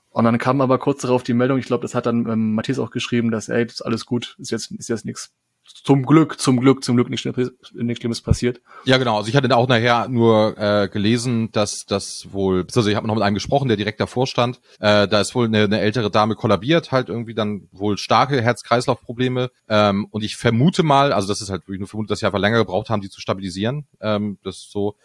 [0.10, 2.80] Und dann kam aber kurz darauf die Meldung, ich glaube, das hat dann ähm, Matthias
[2.80, 5.34] auch geschrieben, dass, ey, das ist alles gut, ist jetzt, ist jetzt nichts
[5.66, 8.62] zum Glück, zum Glück, zum Glück nichts Schlimmes, nichts Schlimmes passiert.
[8.86, 9.18] Ja, genau.
[9.18, 13.16] Also ich hatte auch nachher nur äh, gelesen, dass das wohl, also ich habe noch
[13.16, 14.60] mit einem gesprochen, der direkt davor stand.
[14.80, 19.52] Äh, da ist wohl eine, eine ältere Dame kollabiert, halt irgendwie dann wohl starke Herz-Kreislauf-Probleme.
[19.70, 22.40] Ähm, und ich vermute mal, also das ist halt, ich nur vermute, dass sie einfach
[22.40, 23.86] länger gebraucht haben, die zu stabilisieren.
[24.02, 24.96] Ähm, das ist so.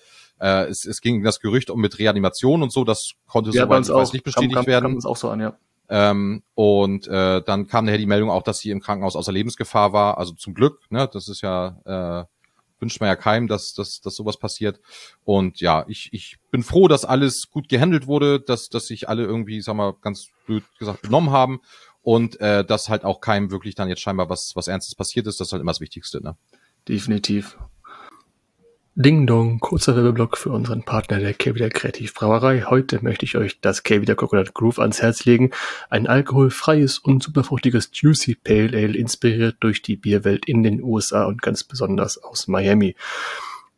[0.41, 3.91] Äh, es, es ging das Gerücht um mit Reanimation und so, das konnte ja, soweit
[3.91, 4.85] auch, nicht bestätigt kam, kam, werden.
[4.85, 5.59] Kam uns auch so an, ja.
[5.89, 9.93] Ähm, und äh, dann kam nachher die Meldung auch, dass sie im Krankenhaus außer Lebensgefahr
[9.93, 10.19] war.
[10.19, 12.25] Also zum Glück, ne, das ist ja, äh,
[12.81, 14.81] wünscht man ja keinem, dass, dass, dass sowas passiert.
[15.25, 19.25] Und ja, ich, ich bin froh, dass alles gut gehandelt wurde, dass, dass sich alle
[19.25, 21.61] irgendwie, sag mal, ganz blöd gesagt benommen haben
[22.03, 25.41] und äh, dass halt auch keinem wirklich dann jetzt scheinbar was, was Ernstes passiert ist.
[25.41, 26.37] Das ist halt immer das Wichtigste, ne?
[26.89, 27.59] Definitiv.
[29.01, 32.63] Ding Dong, kurzer Werbeblock für unseren Partner der Kevida Kreativbrauerei.
[32.63, 35.53] Heute möchte ich euch das Kevida Coconut Groove ans Herz legen.
[35.89, 41.43] Ein alkoholfreies und superfruchtiges Juicy Pale Ale, inspiriert durch die Bierwelt in den USA und
[41.43, 42.97] ganz besonders aus Miami.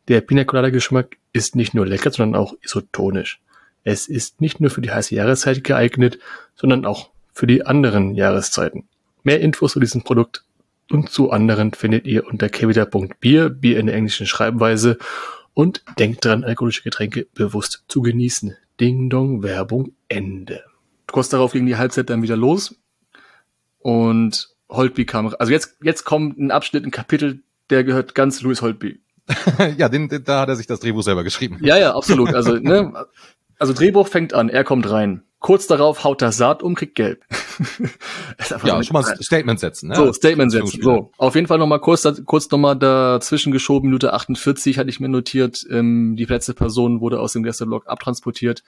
[0.07, 3.41] Der Pina Colada Geschmack ist nicht nur lecker, sondern auch isotonisch.
[3.83, 6.17] Es ist nicht nur für die heiße Jahreszeit geeignet,
[6.55, 8.87] sondern auch für die anderen Jahreszeiten.
[9.21, 10.43] Mehr Infos zu diesem Produkt
[10.91, 14.97] und zu anderen findet ihr unter kevida.bier, Bier in der englischen Schreibweise
[15.53, 18.55] und denkt dran, alkoholische Getränke bewusst zu genießen.
[18.79, 20.63] Ding Dong, Werbung, Ende.
[21.07, 22.75] Kurz darauf ging die Halbzeit dann wieder los
[23.79, 28.61] und Holtby kam, also jetzt, jetzt kommt ein Abschnitt, ein Kapitel, der gehört ganz Louis
[28.61, 28.99] Holtby.
[29.77, 31.59] ja, den, da hat er sich das Drehbuch selber geschrieben.
[31.61, 32.33] Ja, ja, absolut.
[32.33, 33.05] Also, ne,
[33.59, 35.23] also Drehbuch fängt an, er kommt rein.
[35.39, 37.23] Kurz darauf haut er Saat um, kriegt gelb.
[38.63, 39.89] ja, schon mal Statement setzen.
[39.89, 39.95] Ne?
[39.95, 40.81] So, Statement setzen.
[40.81, 45.09] So, auf jeden Fall nochmal kurz, kurz nochmal dazwischen geschoben, Minute 48 hatte ich mir
[45.09, 48.63] notiert, ähm, die letzte Person wurde aus dem Gästeblock abtransportiert.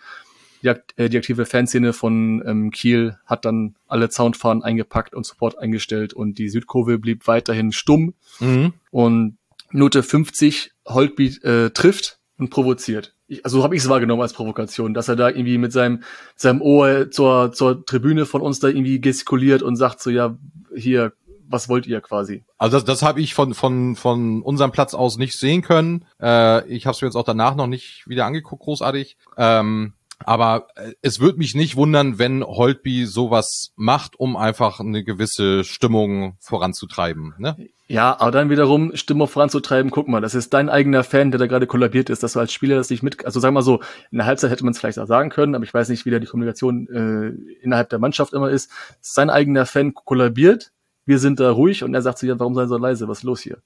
[0.63, 5.57] Die, äh, die aktive Fanszene von ähm, Kiel hat dann alle Soundfahnen eingepackt und Support
[5.57, 8.13] eingestellt und die Südkurve blieb weiterhin stumm.
[8.39, 8.73] Mhm.
[8.91, 9.37] Und
[9.71, 14.93] Minute 50 Holtby äh, trifft und provoziert ich, also habe ich es wahrgenommen als Provokation,
[14.93, 16.03] dass er da irgendwie mit seinem,
[16.35, 20.37] seinem Ohr zur, zur Tribüne von uns da irgendwie gestikuliert und sagt so, ja,
[20.75, 21.13] hier,
[21.47, 22.43] was wollt ihr quasi?
[22.57, 26.05] Also das, das habe ich von, von, von unserem Platz aus nicht sehen können.
[26.21, 29.17] Äh, ich habe es mir jetzt auch danach noch nicht wieder angeguckt, großartig.
[29.37, 29.93] Ähm,
[30.25, 35.63] aber äh, es würde mich nicht wundern, wenn Holtby sowas macht, um einfach eine gewisse
[35.63, 37.33] Stimmung voranzutreiben.
[37.37, 37.55] Ne?
[37.93, 41.45] Ja, aber dann wiederum Stimmung voranzutreiben, guck mal, das ist dein eigener Fan, der da
[41.45, 44.17] gerade kollabiert ist, dass du als Spieler das nicht mit, also sag mal so, in
[44.17, 46.17] der Halbzeit hätte man es vielleicht auch sagen können, aber ich weiß nicht, wie da
[46.17, 48.71] die Kommunikation äh, innerhalb der Mannschaft immer ist.
[48.99, 50.71] Sein eigener Fan kollabiert,
[51.05, 53.19] wir sind da ruhig und er sagt sich, ja, warum seid ihr so leise, was
[53.19, 53.57] ist los hier?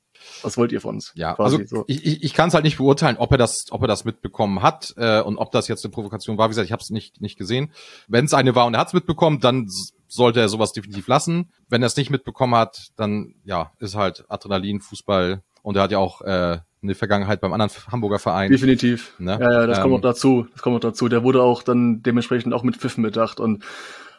[0.42, 1.12] Was wollt ihr von uns?
[1.16, 1.84] Ja, Quasi also so.
[1.88, 4.62] ich, ich, ich kann es halt nicht beurteilen, ob er das, ob er das mitbekommen
[4.62, 6.48] hat äh, und ob das jetzt eine Provokation war.
[6.48, 7.72] Wie gesagt, ich habe es nicht nicht gesehen.
[8.08, 9.68] Wenn es eine war und er hat es mitbekommen, dann
[10.08, 11.52] sollte er sowas definitiv lassen.
[11.70, 15.92] Wenn er es nicht mitbekommen hat, dann ja, ist halt Adrenalin, Fußball und er hat
[15.92, 18.52] ja auch äh, eine Vergangenheit beim anderen Hamburger Verein.
[18.52, 19.14] Definitiv.
[19.20, 19.38] Ne?
[19.40, 20.48] Ja, ja, das ähm, kommt noch dazu.
[20.54, 21.10] Das kommt noch dazu.
[21.10, 23.64] Der wurde auch dann dementsprechend auch mit Pfiffen bedacht und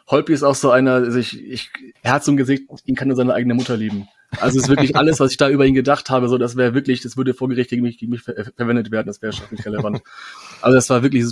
[0.09, 3.17] Holpi ist auch so einer, also ich, ich, er so ein Gesicht, ihn kann nur
[3.17, 4.07] seine eigene Mutter lieben.
[4.39, 6.73] Also es ist wirklich alles, was ich da über ihn gedacht habe, so das wäre
[6.73, 9.65] wirklich, das würde vor Gericht gegen mich, gegen mich ver verwendet werden, das wäre nicht
[9.65, 10.01] relevant.
[10.61, 11.25] Also das war wirklich,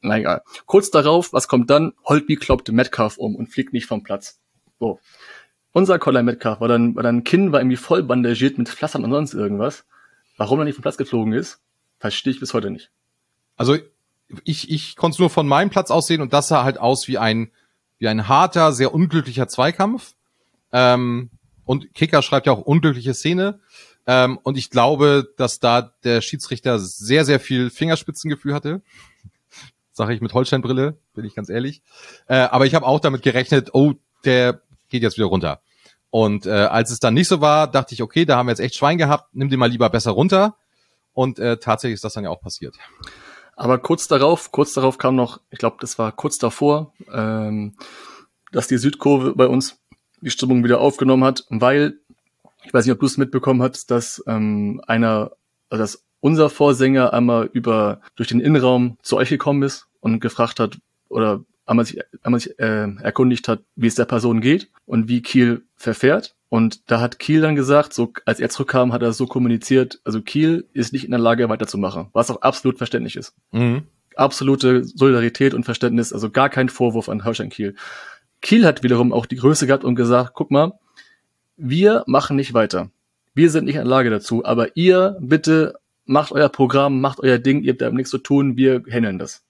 [0.00, 0.42] na egal.
[0.66, 1.92] Kurz darauf, was kommt dann?
[2.04, 4.40] Holtby kloppt Metcalf um und fliegt nicht vom Platz.
[4.78, 5.00] So.
[5.72, 9.10] Unser Colin Metcalf war dann, war dann Kinn war irgendwie voll bandagiert mit Pflastern und
[9.10, 9.84] sonst irgendwas.
[10.36, 11.60] Warum er nicht vom Platz geflogen ist,
[11.98, 12.90] verstehe ich bis heute nicht.
[13.56, 13.76] Also
[14.44, 17.08] ich, ich konnte es nur von meinem Platz aus sehen und das sah halt aus
[17.08, 17.50] wie ein
[18.02, 20.14] wie ein harter, sehr unglücklicher Zweikampf.
[20.72, 21.30] Ähm,
[21.64, 23.60] und Kicker schreibt ja auch unglückliche Szene.
[24.08, 28.82] Ähm, und ich glaube, dass da der Schiedsrichter sehr, sehr viel Fingerspitzengefühl hatte.
[29.92, 31.80] Sage ich mit Holsteinbrille, bin ich ganz ehrlich.
[32.26, 33.92] Äh, aber ich habe auch damit gerechnet, oh,
[34.24, 35.60] der geht jetzt wieder runter.
[36.10, 38.60] Und äh, als es dann nicht so war, dachte ich, okay, da haben wir jetzt
[38.60, 40.56] echt Schwein gehabt, nimm den mal lieber besser runter.
[41.12, 42.74] Und äh, tatsächlich ist das dann ja auch passiert.
[43.56, 47.74] Aber kurz darauf, kurz darauf kam noch, ich glaube, das war kurz davor, ähm,
[48.50, 49.78] dass die Südkurve bei uns
[50.20, 51.98] die Stimmung wieder aufgenommen hat, weil,
[52.64, 55.32] ich weiß nicht, ob du es mitbekommen hast, dass ähm, einer,
[55.68, 60.60] also dass unser Vorsänger einmal über durch den Innenraum zu euch gekommen ist und gefragt
[60.60, 65.08] hat oder einmal sich, einmal sich äh, erkundigt hat, wie es der Person geht und
[65.08, 66.36] wie Kiel verfährt.
[66.48, 70.20] Und da hat Kiel dann gesagt, so als er zurückkam, hat er so kommuniziert, also
[70.20, 73.34] Kiel ist nicht in der Lage weiterzumachen, was auch absolut verständlich ist.
[73.52, 73.84] Mhm.
[74.14, 77.74] Absolute Solidarität und Verständnis, also gar kein Vorwurf an Holstein Kiel.
[78.42, 80.78] Kiel hat wiederum auch die Größe gehabt und gesagt, guck mal,
[81.56, 82.90] wir machen nicht weiter.
[83.34, 87.38] Wir sind nicht in der Lage dazu, aber ihr bitte macht euer Programm, macht euer
[87.38, 89.42] Ding, ihr habt da nichts zu tun, wir handeln das.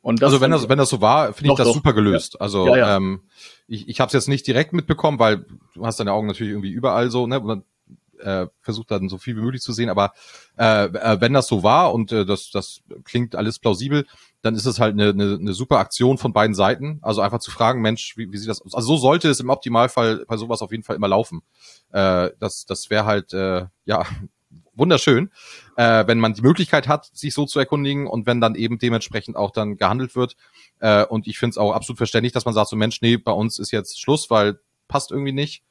[0.00, 1.74] Und also wenn das, wenn das so war, finde ich das doch.
[1.74, 2.34] super gelöst.
[2.34, 2.40] Ja.
[2.40, 2.96] Also ja, ja.
[2.96, 3.22] Ähm,
[3.66, 6.70] ich, ich habe es jetzt nicht direkt mitbekommen, weil du hast deine Augen natürlich irgendwie
[6.70, 7.40] überall so, ne?
[7.40, 7.64] Man,
[8.20, 10.12] äh, versucht dann so viel wie möglich zu sehen, aber
[10.58, 14.06] äh, äh, wenn das so war und äh, das, das klingt alles plausibel,
[14.42, 16.98] dann ist es halt eine, eine, eine super Aktion von beiden Seiten.
[17.02, 18.74] Also einfach zu fragen, Mensch, wie, wie sieht das aus?
[18.74, 21.42] Also so sollte es im Optimalfall bei sowas auf jeden Fall immer laufen.
[21.92, 24.06] Äh, das das wäre halt äh, ja
[24.78, 25.30] wunderschön,
[25.76, 29.36] äh, wenn man die Möglichkeit hat, sich so zu erkundigen und wenn dann eben dementsprechend
[29.36, 30.36] auch dann gehandelt wird.
[30.80, 33.32] Äh, und ich finde es auch absolut verständlich, dass man sagt, so Mensch, nee, bei
[33.32, 35.62] uns ist jetzt Schluss, weil passt irgendwie nicht.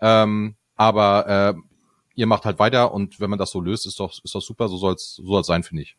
[0.00, 1.60] Ähm, aber äh,
[2.14, 4.68] ihr macht halt weiter und wenn man das so löst, ist doch, ist doch super,
[4.68, 5.96] so soll's so soll's sein, finde ich.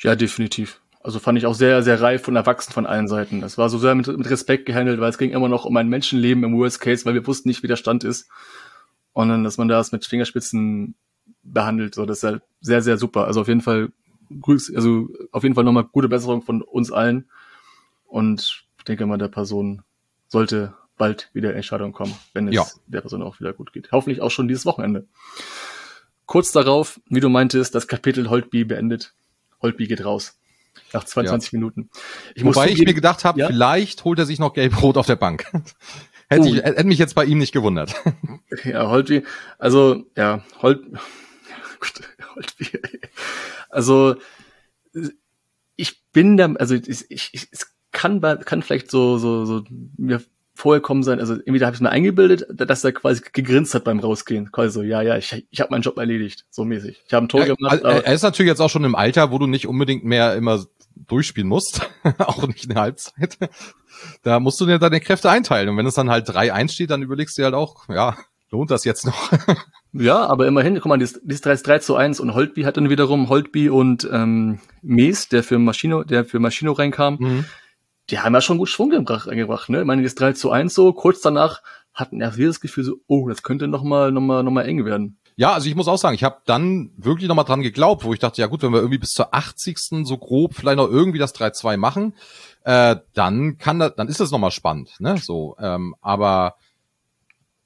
[0.00, 0.80] Ja, definitiv.
[1.02, 3.42] Also fand ich auch sehr, sehr reif und erwachsen von allen Seiten.
[3.42, 5.88] Es war so sehr mit, mit Respekt gehandelt, weil es ging immer noch um ein
[5.88, 8.28] Menschenleben im Worst Case, weil wir wussten nicht, wie der Stand ist.
[9.12, 10.94] Und dann, dass man das mit Fingerspitzen
[11.42, 11.94] behandelt.
[11.94, 13.26] So, das ist halt sehr, sehr super.
[13.26, 13.90] Also auf jeden Fall
[14.40, 17.28] grüß, also auf jeden Fall nochmal gute Besserung von uns allen.
[18.06, 19.82] Und ich denke mal, der Person
[20.28, 22.66] sollte bald wieder Entscheidung kommen, wenn es ja.
[22.86, 23.90] der Person auch wieder gut geht.
[23.90, 25.06] Hoffentlich auch schon dieses Wochenende.
[26.26, 29.14] Kurz darauf, wie du meintest, das Kapitel Holtby beendet.
[29.62, 30.38] Holtby geht raus.
[30.92, 31.58] Nach 22 ja.
[31.58, 31.90] Minuten.
[32.34, 33.46] Ich Wobei ich mir gedacht habe, ja?
[33.48, 35.46] vielleicht holt er sich noch gelb-rot auf der Bank.
[36.28, 36.54] hätte, uh.
[36.54, 37.94] ich, hätte mich jetzt bei ihm nicht gewundert.
[38.64, 39.22] Ja, Holtby,
[39.58, 40.82] also, ja, Holt,
[42.34, 42.68] Holtby,
[43.70, 44.16] also,
[45.76, 49.64] ich bin da, also, ich, ich, es kann, kann vielleicht so, so, so,
[49.96, 50.22] mir
[50.54, 53.84] vorher kommen sein, also irgendwie da habe ich mir eingebildet, dass er quasi gegrinst hat
[53.84, 54.52] beim Rausgehen.
[54.52, 57.02] Quasi so, ja, ja, ich, ich habe meinen Job erledigt, so mäßig.
[57.06, 57.84] Ich habe ein Tor Ja, gemacht.
[57.84, 60.64] also, er ist natürlich jetzt auch schon im Alter, wo du nicht unbedingt mehr immer
[60.94, 61.88] durchspielen musst,
[62.18, 63.38] auch nicht in der Halbzeit.
[64.22, 65.70] Da musst du dir deine Kräfte einteilen.
[65.70, 68.16] Und wenn es dann halt 3-1 steht, dann überlegst du dir halt auch, ja,
[68.50, 69.32] lohnt das jetzt noch?
[69.92, 72.90] Ja, aber immerhin, guck mal, dieses, dieses 3, 3 zu 1 und Holtby hat dann
[72.90, 77.44] wiederum, Holtby und ähm, Mees, der für Maschino, der für Maschino reinkam, Mhm.
[78.10, 79.80] die haben ja schon gut Schwung gebracht, eingebracht, ne?
[79.80, 82.96] Ich meine, das 3 zu 1 so, kurz danach hatten erst wir das Gefühl so,
[83.08, 85.16] oh, das könnte noch mal, noch mal, noch mal eng werden.
[85.36, 88.18] Ja, also ich muss auch sagen, ich habe dann wirklich nochmal dran geglaubt, wo ich
[88.18, 90.04] dachte, ja gut, wenn wir irgendwie bis zur 80.
[90.06, 92.14] so grob vielleicht noch irgendwie das 3-2 machen,
[92.64, 95.16] äh, dann kann das, dann ist das nochmal spannend, ne?
[95.16, 96.56] So, ähm, aber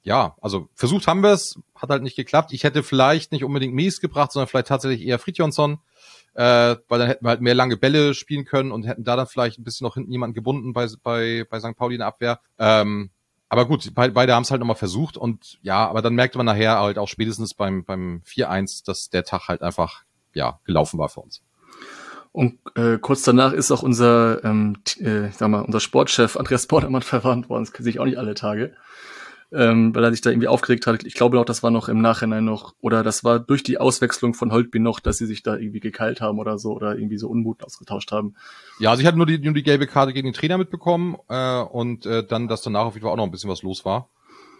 [0.05, 2.53] ja, also versucht haben wir es, hat halt nicht geklappt.
[2.53, 5.79] Ich hätte vielleicht nicht unbedingt Mies gebracht, sondern vielleicht tatsächlich eher Fridjonsson,
[6.35, 9.25] äh, weil dann hätten wir halt mehr lange Bälle spielen können und hätten da dann
[9.25, 11.75] vielleicht ein bisschen noch hinten jemanden gebunden bei, bei, bei St.
[11.75, 12.39] Pauli in der Abwehr.
[12.59, 13.09] Ähm,
[13.49, 16.45] aber gut, be beide haben es halt nochmal versucht und ja, aber dann merkte man
[16.45, 21.09] nachher halt auch spätestens beim, beim 4-1, dass der Tag halt einfach, ja, gelaufen war
[21.09, 21.41] für uns.
[22.31, 27.01] Und äh, kurz danach ist auch unser, ähm, äh, sag mal, unser Sportchef Andreas Bordermann
[27.01, 27.67] verwarnt worden.
[27.71, 28.75] Das sehe ich auch nicht alle Tage.
[29.55, 31.05] Ähm, weil er sich da irgendwie aufgeregt hat.
[31.05, 34.33] Ich glaube noch, das war noch im Nachhinein noch, oder das war durch die Auswechslung
[34.33, 37.29] von Holtby noch, dass sie sich da irgendwie gekeilt haben oder so, oder irgendwie so
[37.29, 38.35] Unmut ausgetauscht haben.
[38.79, 41.61] Ja, also ich hatte nur die, nur die gelbe Karte gegen den Trainer mitbekommen äh,
[41.61, 44.09] und äh, dann, dass danach auf jeden Fall auch noch ein bisschen was los war.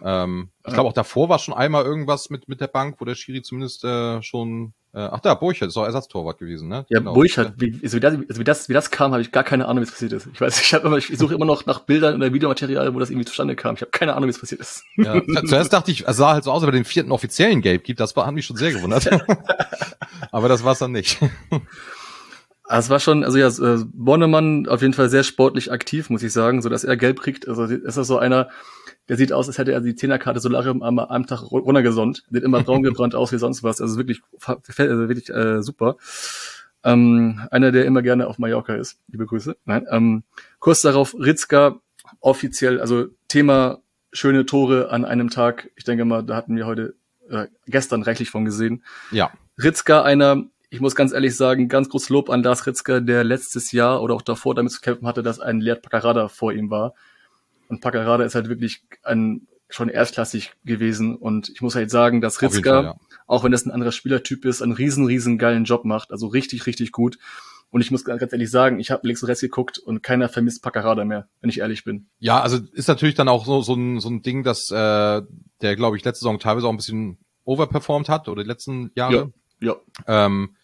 [0.04, 3.14] Ähm, ich glaube auch davor war schon einmal irgendwas mit mit der Bank, wo der
[3.14, 4.72] Schiri zumindest äh, schon.
[4.92, 6.86] Äh, ach da, Burchert ist auch Ersatztorwart gewesen, ne?
[6.88, 7.12] Ja, Genau.
[7.12, 9.66] Burchard, wie, also wie, das, also wie, das, wie das kam, habe ich gar keine
[9.68, 10.26] Ahnung, wie es passiert ist.
[10.32, 13.10] Ich weiß, ich, hab immer, ich suche immer noch nach Bildern oder Videomaterial, wo das
[13.10, 13.74] irgendwie zustande kam.
[13.74, 14.84] Ich habe keine Ahnung, wie es passiert ist.
[14.96, 17.60] Ja, zu- zuerst dachte ich, es sah halt so aus, als er den vierten offiziellen
[17.60, 18.00] Gelb gibt.
[18.00, 19.06] Das war, hat mich schon sehr gewundert.
[20.32, 21.18] Aber das war's dann nicht.
[22.64, 26.22] Also es war schon, also ja, äh, Bornemann auf jeden Fall sehr sportlich aktiv, muss
[26.22, 27.46] ich sagen, so dass er gelb kriegt.
[27.48, 28.48] Also ist das so einer,
[29.08, 32.24] der sieht aus, als hätte er die Zehnerkarte Solarium am, am Tag ru- runtergesonnt.
[32.30, 33.80] Sieht immer braun gebrannt aus wie sonst was.
[33.80, 35.96] Also wirklich, also wirklich äh, super.
[36.84, 38.98] Ähm, einer, der immer gerne auf Mallorca ist.
[39.08, 39.56] Liebe Grüße.
[39.64, 40.22] Nein, ähm,
[40.58, 41.80] kurz darauf, Ritzka
[42.20, 43.78] offiziell, also Thema
[44.12, 45.70] schöne Tore an einem Tag.
[45.74, 46.94] Ich denke mal, da hatten wir heute,
[47.28, 48.84] äh, gestern reichlich von gesehen.
[49.10, 49.32] Ja.
[49.60, 53.72] Ritzka einer, ich muss ganz ehrlich sagen, ganz großes Lob an Lars Ritzka, der letztes
[53.72, 55.84] Jahr oder auch davor damit zu kämpfen hatte, dass ein Leert
[56.28, 56.94] vor ihm war.
[57.68, 61.16] Und Paccarada ist halt wirklich ein, schon erstklassig gewesen.
[61.16, 62.96] Und ich muss halt sagen, dass Ritzka, Fall, ja.
[63.26, 66.12] auch wenn das ein anderer Spielertyp ist, einen riesen, riesen geilen Job macht.
[66.12, 67.18] Also richtig, richtig gut.
[67.70, 70.62] Und ich muss ganz ehrlich sagen, ich habe links und rechts geguckt und keiner vermisst
[70.62, 72.06] Paccarada mehr, wenn ich ehrlich bin.
[72.20, 75.22] Ja, also ist natürlich dann auch so, so, ein, so ein Ding, dass äh,
[75.62, 79.32] der, glaube ich, letzte Saison teilweise auch ein bisschen overperformed hat oder die letzten Jahre.
[79.60, 79.76] Ja.
[80.06, 80.54] Ähm,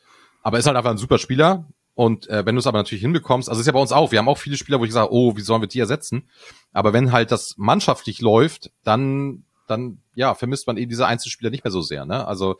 [0.43, 1.69] aber ist halt einfach ein super Spieler.
[1.95, 4.19] Und äh, wenn du es aber natürlich hinbekommst, also ist ja bei uns auch, wir
[4.19, 6.29] haben auch viele Spieler, wo ich sage, oh, wie sollen wir die ersetzen?
[6.73, 11.65] Aber wenn halt das mannschaftlich läuft, dann, dann ja, vermisst man eben diese Einzelspieler nicht
[11.65, 12.07] mehr so sehr.
[12.07, 12.27] Ne?
[12.27, 12.57] Also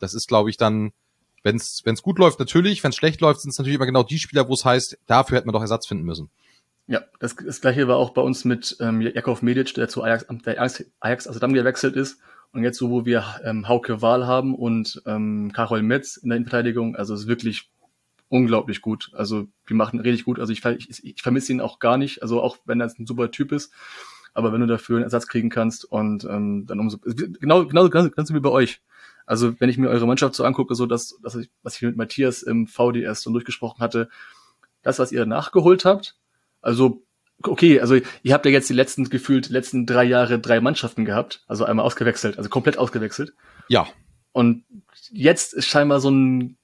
[0.00, 0.92] das ist, glaube ich, dann,
[1.42, 4.18] wenn es gut läuft, natürlich, wenn es schlecht läuft, sind es natürlich immer genau die
[4.18, 6.30] Spieler, wo es heißt, dafür hätten wir doch Ersatz finden müssen.
[6.86, 10.26] Ja, das, das gleiche war auch bei uns mit ähm, Jakov Medic, der zu Ajax,
[10.44, 12.18] der Ajax, Ajax Amsterdam gewechselt ist.
[12.52, 16.36] Und jetzt so, wo wir ähm, Hauke Wahl haben und ähm, Karol Metz in der
[16.36, 17.68] Innenverteidigung, also es ist wirklich
[18.34, 19.12] unglaublich gut.
[19.14, 20.40] Also wir machen richtig gut.
[20.40, 23.30] Also ich, ich, ich vermisse ihn auch gar nicht, also auch wenn er ein super
[23.30, 23.72] Typ ist.
[24.32, 28.10] Aber wenn du dafür einen Ersatz kriegen kannst und ähm, dann umso genau, genau, genau,
[28.10, 28.82] genauso wie bei euch.
[29.24, 31.96] Also wenn ich mir eure Mannschaft so angucke, so dass, dass ich, was ich mit
[31.96, 34.08] Matthias im VDS so durchgesprochen hatte,
[34.82, 36.16] das, was ihr nachgeholt habt,
[36.60, 37.04] also
[37.40, 37.94] okay, also
[38.24, 41.86] ihr habt ja jetzt die letzten gefühlt letzten drei Jahre drei Mannschaften gehabt, also einmal
[41.86, 43.32] ausgewechselt, also komplett ausgewechselt.
[43.68, 43.86] Ja,
[44.32, 44.64] Und
[45.12, 46.58] jetzt ist scheinbar so ein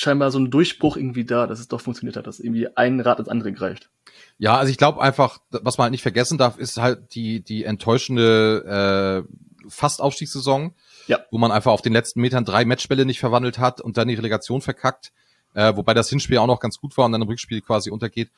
[0.00, 3.18] scheinbar so ein Durchbruch irgendwie da, dass es doch funktioniert hat, dass irgendwie ein Rad
[3.18, 3.90] ins andere greift.
[4.38, 7.64] Ja, also ich glaube einfach, was man halt nicht vergessen darf, ist halt die, die
[7.64, 10.74] enttäuschende äh, Fast-Aufstiegssaison,
[11.06, 11.18] Ja.
[11.30, 14.14] wo man einfach auf den letzten Metern drei Matchbälle nicht verwandelt hat und dann die
[14.14, 15.12] Relegation verkackt,
[15.54, 18.30] äh, wobei das Hinspiel auch noch ganz gut war und dann im Rückspiel quasi untergeht.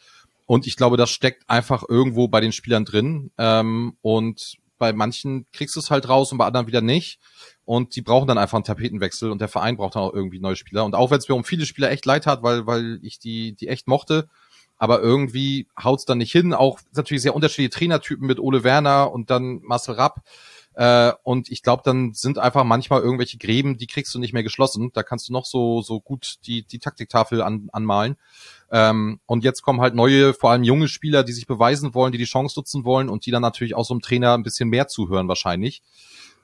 [0.47, 3.31] Und ich glaube, das steckt einfach irgendwo bei den Spielern drin.
[3.39, 7.21] Ähm, und bei manchen kriegst du es halt raus und bei anderen wieder nicht.
[7.65, 10.57] Und die brauchen dann einfach einen Tapetenwechsel und der Verein braucht dann auch irgendwie neue
[10.57, 10.85] Spieler.
[10.85, 13.53] Und auch wenn es mir um viele Spieler echt leid hat, weil, weil ich die,
[13.53, 14.29] die echt mochte,
[14.79, 16.53] aber irgendwie haut's dann nicht hin.
[16.53, 20.23] Auch natürlich sehr unterschiedliche Trainertypen mit Ole Werner und dann Marcel Rapp.
[20.75, 24.43] Äh, und ich glaube, dann sind einfach manchmal irgendwelche Gräben, die kriegst du nicht mehr
[24.43, 24.91] geschlossen.
[24.93, 28.17] Da kannst du noch so, so gut die, die Taktiktafel an, anmalen.
[28.71, 32.19] Ähm, und jetzt kommen halt neue, vor allem junge Spieler, die sich beweisen wollen, die
[32.19, 34.89] die Chance nutzen wollen und die dann natürlich auch so einem Trainer ein bisschen mehr
[34.89, 35.83] zuhören wahrscheinlich.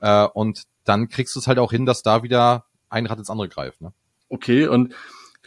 [0.01, 3.31] Äh, und dann kriegst du es halt auch hin, dass da wieder ein Rad ins
[3.31, 3.81] andere greift.
[3.81, 3.93] Ne?
[4.29, 4.95] Okay, und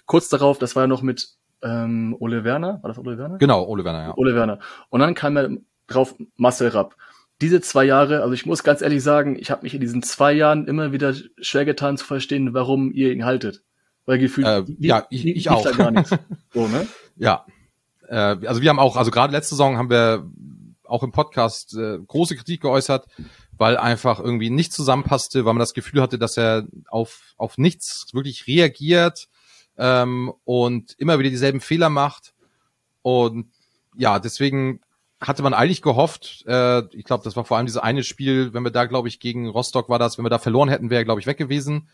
[0.05, 1.29] kurz darauf, das war ja noch mit
[1.63, 3.37] ähm, Ole Werner, war das Ole Werner?
[3.37, 4.13] Genau, Ole Werner, ja.
[4.17, 4.59] Ole Werner.
[4.89, 5.49] Und dann kam ja
[5.87, 6.95] drauf Marcel Rapp.
[7.41, 10.31] Diese zwei Jahre, also ich muss ganz ehrlich sagen, ich habe mich in diesen zwei
[10.31, 13.63] Jahren immer wieder schwer getan zu verstehen, warum ihr ihn haltet.
[14.05, 15.63] Weil gefühlt, äh, ja, ich, ich auch.
[15.63, 16.11] Da gar nichts.
[16.53, 16.87] So, ne?
[17.15, 17.45] Ja.
[18.07, 20.29] Äh, also wir haben auch, also gerade letzte Saison haben wir
[20.83, 23.05] auch im Podcast äh, große Kritik geäußert,
[23.57, 28.07] weil einfach irgendwie nicht zusammenpasste, weil man das Gefühl hatte, dass er auf, auf nichts
[28.11, 29.29] wirklich reagiert
[29.77, 32.33] ähm, und immer wieder dieselben Fehler macht.
[33.01, 33.51] Und
[33.95, 34.81] ja, deswegen
[35.21, 38.63] hatte man eigentlich gehofft, äh, ich glaube, das war vor allem dieses eine Spiel, wenn
[38.63, 41.05] wir da, glaube ich, gegen Rostock war das, wenn wir da verloren hätten, wäre er,
[41.05, 41.89] glaube ich, weg gewesen.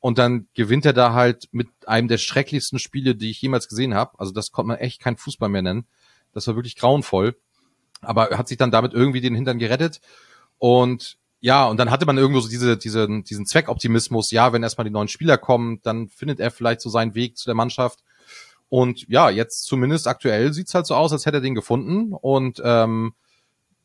[0.00, 3.94] Und dann gewinnt er da halt mit einem der schrecklichsten Spiele, die ich jemals gesehen
[3.94, 4.18] habe.
[4.18, 5.86] Also das konnte man echt kein Fußball mehr nennen.
[6.32, 7.36] Das war wirklich grauenvoll.
[8.00, 10.00] Aber er hat sich dann damit irgendwie den Hintern gerettet.
[10.58, 14.84] Und ja, und dann hatte man irgendwo so diese, diese, diesen Zweckoptimismus, ja, wenn erstmal
[14.84, 18.00] die neuen Spieler kommen, dann findet er vielleicht so seinen Weg zu der Mannschaft.
[18.68, 22.60] Und ja, jetzt zumindest aktuell sieht's halt so aus, als hätte er den gefunden und
[22.62, 23.14] ähm,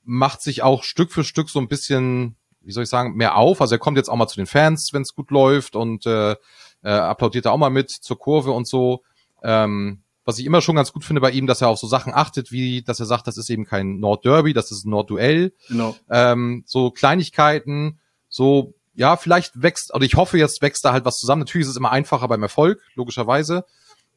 [0.04, 3.62] macht sich auch Stück für Stück so ein bisschen, wie soll ich sagen, mehr auf.
[3.62, 6.36] Also er kommt jetzt auch mal zu den Fans, wenn es gut läuft und äh,
[6.84, 9.04] äh, applaudiert er auch mal mit zur Kurve und so.
[9.41, 12.13] Ähm, was ich immer schon ganz gut finde bei ihm, dass er auf so Sachen
[12.13, 15.54] achtet, wie dass er sagt, das ist eben kein Nordderby, das ist ein Nordduell.
[15.67, 15.96] Genau.
[16.10, 21.17] Ähm, so Kleinigkeiten, so ja, vielleicht wächst, oder ich hoffe, jetzt wächst da halt was
[21.17, 21.39] zusammen.
[21.39, 23.65] Natürlich ist es immer einfacher beim Erfolg, logischerweise.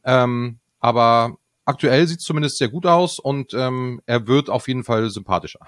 [0.07, 4.85] Ähm, aber aktuell sieht es zumindest sehr gut aus und ähm, er wird auf jeden
[4.85, 5.61] Fall sympathischer.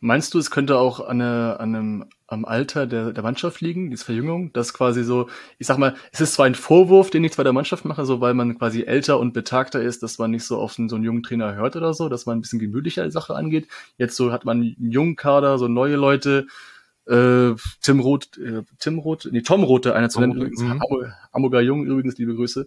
[0.00, 3.90] Meinst du, es könnte auch an, eine, an einem am Alter der, der Mannschaft liegen,
[3.90, 7.36] diese Verjüngung, dass quasi so, ich sag mal, es ist zwar ein Vorwurf, den ich
[7.36, 10.44] bei der Mannschaft mache, so weil man quasi älter und betagter ist, dass man nicht
[10.44, 13.12] so auf so einen jungen Trainer hört oder so, dass man ein bisschen gemütlicher die
[13.12, 13.68] Sache angeht.
[13.96, 16.46] Jetzt so hat man einen jungen Kader, so neue Leute,
[17.06, 20.82] äh, Tim Roth, äh, Tim Roth, nee, Tom Roth, einer zu nennen, übrigens, mhm.
[21.32, 22.66] Hamburger Jung, übrigens, liebe Grüße,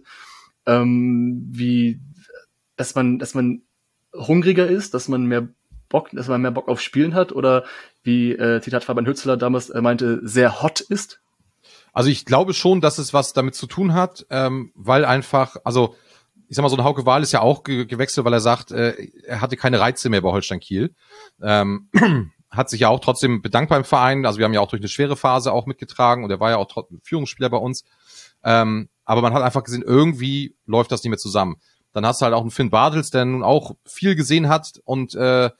[0.66, 2.00] ähm, wie,
[2.76, 3.62] dass man, dass man
[4.14, 5.48] hungriger ist, dass man mehr
[5.88, 7.64] Bock, dass man mehr Bock auf Spielen hat oder
[8.02, 11.20] wie äh, Zitat Fabian Hützler damals äh, meinte, sehr hot ist?
[11.92, 15.94] Also ich glaube schon, dass es was damit zu tun hat, ähm, weil einfach, also
[16.48, 18.70] ich sag mal, so ein Hauke Wahl ist ja auch ge gewechselt, weil er sagt,
[18.70, 20.94] äh, er hatte keine Reize mehr bei Holstein Kiel.
[21.40, 21.88] Ähm,
[22.50, 24.26] hat sich ja auch trotzdem bedankt beim Verein.
[24.26, 26.56] Also wir haben ja auch durch eine schwere Phase auch mitgetragen und er war ja
[26.56, 26.70] auch
[27.02, 27.84] Führungsspieler bei uns.
[28.44, 31.56] Ähm, aber man hat einfach gesehen, irgendwie läuft das nicht mehr zusammen.
[31.92, 35.14] Dann hast du halt auch einen Finn Bartels, der nun auch viel gesehen hat und
[35.14, 35.50] äh,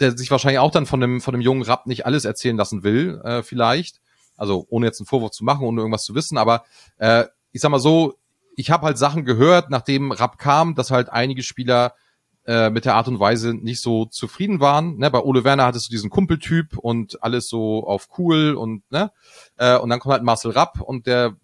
[0.00, 2.82] der sich wahrscheinlich auch dann von dem, von dem jungen Rapp nicht alles erzählen lassen
[2.82, 4.00] will, äh, vielleicht.
[4.36, 6.36] Also ohne jetzt einen Vorwurf zu machen, ohne irgendwas zu wissen.
[6.36, 6.64] Aber
[6.98, 8.14] äh, ich sag mal so,
[8.56, 11.94] ich habe halt Sachen gehört, nachdem Rapp kam, dass halt einige Spieler
[12.46, 14.96] äh, mit der Art und Weise nicht so zufrieden waren.
[14.98, 15.10] Ne?
[15.10, 19.10] Bei Ole Werner hattest du diesen Kumpeltyp und alles so auf cool und ne?
[19.56, 21.36] Äh, und dann kommt halt Marcel Rapp und der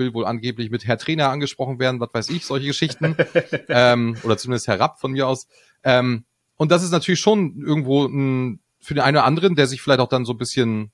[0.00, 3.14] will wohl angeblich mit Herr Trainer angesprochen werden, was weiß ich, solche Geschichten.
[3.68, 5.46] ähm, oder zumindest Herr Rapp von mir aus.
[5.84, 6.24] Ähm,
[6.56, 10.00] und das ist natürlich schon irgendwo ein, für den einen oder anderen, der sich vielleicht
[10.00, 10.90] auch dann so ein bisschen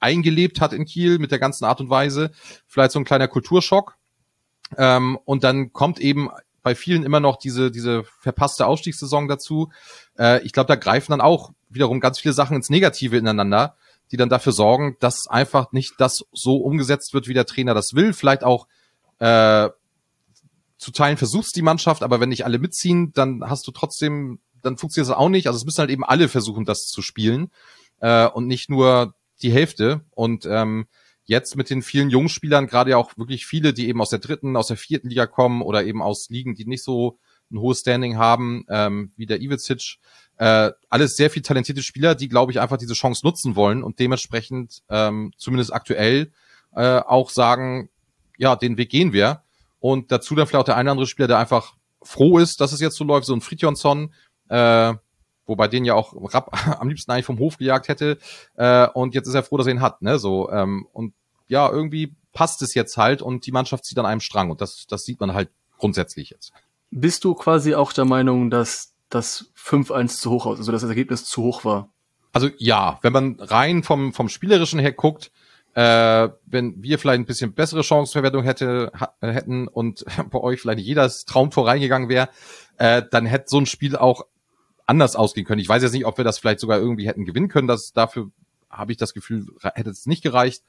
[0.00, 2.32] eingelebt hat in Kiel mit der ganzen Art und Weise,
[2.66, 3.96] vielleicht so ein kleiner Kulturschock.
[4.76, 6.28] Ähm, und dann kommt eben
[6.62, 9.70] bei vielen immer noch diese, diese verpasste Ausstiegssaison dazu.
[10.18, 13.76] Äh, ich glaube, da greifen dann auch wiederum ganz viele Sachen ins Negative ineinander,
[14.12, 17.94] die dann dafür sorgen, dass einfach nicht das so umgesetzt wird, wie der Trainer das
[17.94, 18.12] will.
[18.12, 18.66] Vielleicht auch
[19.18, 19.68] äh,
[20.78, 24.76] zu Teilen versuchst die Mannschaft, aber wenn nicht alle mitziehen, dann hast du trotzdem dann
[24.76, 25.46] funktioniert das auch nicht.
[25.46, 27.50] Also es müssen halt eben alle versuchen, das zu spielen
[28.00, 30.02] äh, und nicht nur die Hälfte.
[30.10, 30.86] Und ähm,
[31.24, 34.18] jetzt mit den vielen jungen Spielern, gerade ja auch wirklich viele, die eben aus der
[34.18, 37.18] dritten, aus der vierten Liga kommen oder eben aus Ligen, die nicht so
[37.50, 39.98] ein hohes Standing haben, ähm, wie der Ivicic.
[40.38, 43.98] Äh, alles sehr viel talentierte Spieler, die, glaube ich, einfach diese Chance nutzen wollen und
[43.98, 46.30] dementsprechend ähm, zumindest aktuell
[46.74, 47.88] äh, auch sagen,
[48.36, 49.42] ja, den Weg gehen wir.
[49.80, 52.80] Und dazu dann vielleicht auch der eine andere Spieler, der einfach froh ist, dass es
[52.80, 54.12] jetzt so läuft, so ein Fritjonsson,
[54.48, 54.94] äh,
[55.46, 58.18] wobei den ja auch Rapp am liebsten eigentlich vom Hof gejagt hätte.
[58.56, 60.02] Äh, und jetzt ist er froh, dass er ihn hat.
[60.02, 60.18] Ne?
[60.18, 61.14] So ähm, und
[61.48, 64.86] ja, irgendwie passt es jetzt halt und die Mannschaft zieht an einem Strang und das,
[64.86, 66.52] das sieht man halt grundsätzlich jetzt.
[66.90, 70.90] Bist du quasi auch der Meinung, dass das 5-1 zu hoch aus, also dass das
[70.90, 71.90] Ergebnis zu hoch war?
[72.32, 75.30] Also ja, wenn man rein vom, vom Spielerischen her guckt,
[75.74, 81.10] äh, wenn wir vielleicht ein bisschen bessere Chancenverwertung hätte, hätten und bei euch vielleicht jeder
[81.26, 82.28] Traumtor reingegangen wäre,
[82.78, 84.26] äh, dann hätte so ein Spiel auch
[84.86, 85.60] anders ausgehen können.
[85.60, 87.68] Ich weiß jetzt nicht, ob wir das vielleicht sogar irgendwie hätten gewinnen können.
[87.68, 88.30] Das, dafür
[88.70, 90.62] habe ich das Gefühl, hätte es nicht gereicht.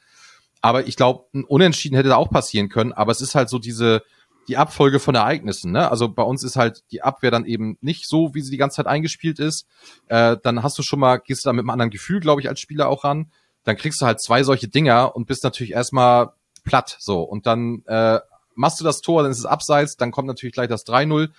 [0.61, 2.91] Aber ich glaube, ein Unentschieden hätte da auch passieren können.
[2.91, 4.01] Aber es ist halt so diese,
[4.47, 5.71] die Abfolge von Ereignissen.
[5.71, 5.89] Ne?
[5.89, 8.77] Also bei uns ist halt die Abwehr dann eben nicht so, wie sie die ganze
[8.77, 9.67] Zeit eingespielt ist.
[10.07, 12.49] Äh, dann hast du schon mal, gehst du da mit einem anderen Gefühl, glaube ich,
[12.49, 13.31] als Spieler auch ran.
[13.63, 16.31] Dann kriegst du halt zwei solche Dinger und bist natürlich erstmal
[16.63, 16.95] platt.
[16.99, 17.21] So.
[17.21, 18.19] Und dann äh,
[18.55, 21.29] machst du das Tor, dann ist es abseits, dann kommt natürlich gleich das 3-0.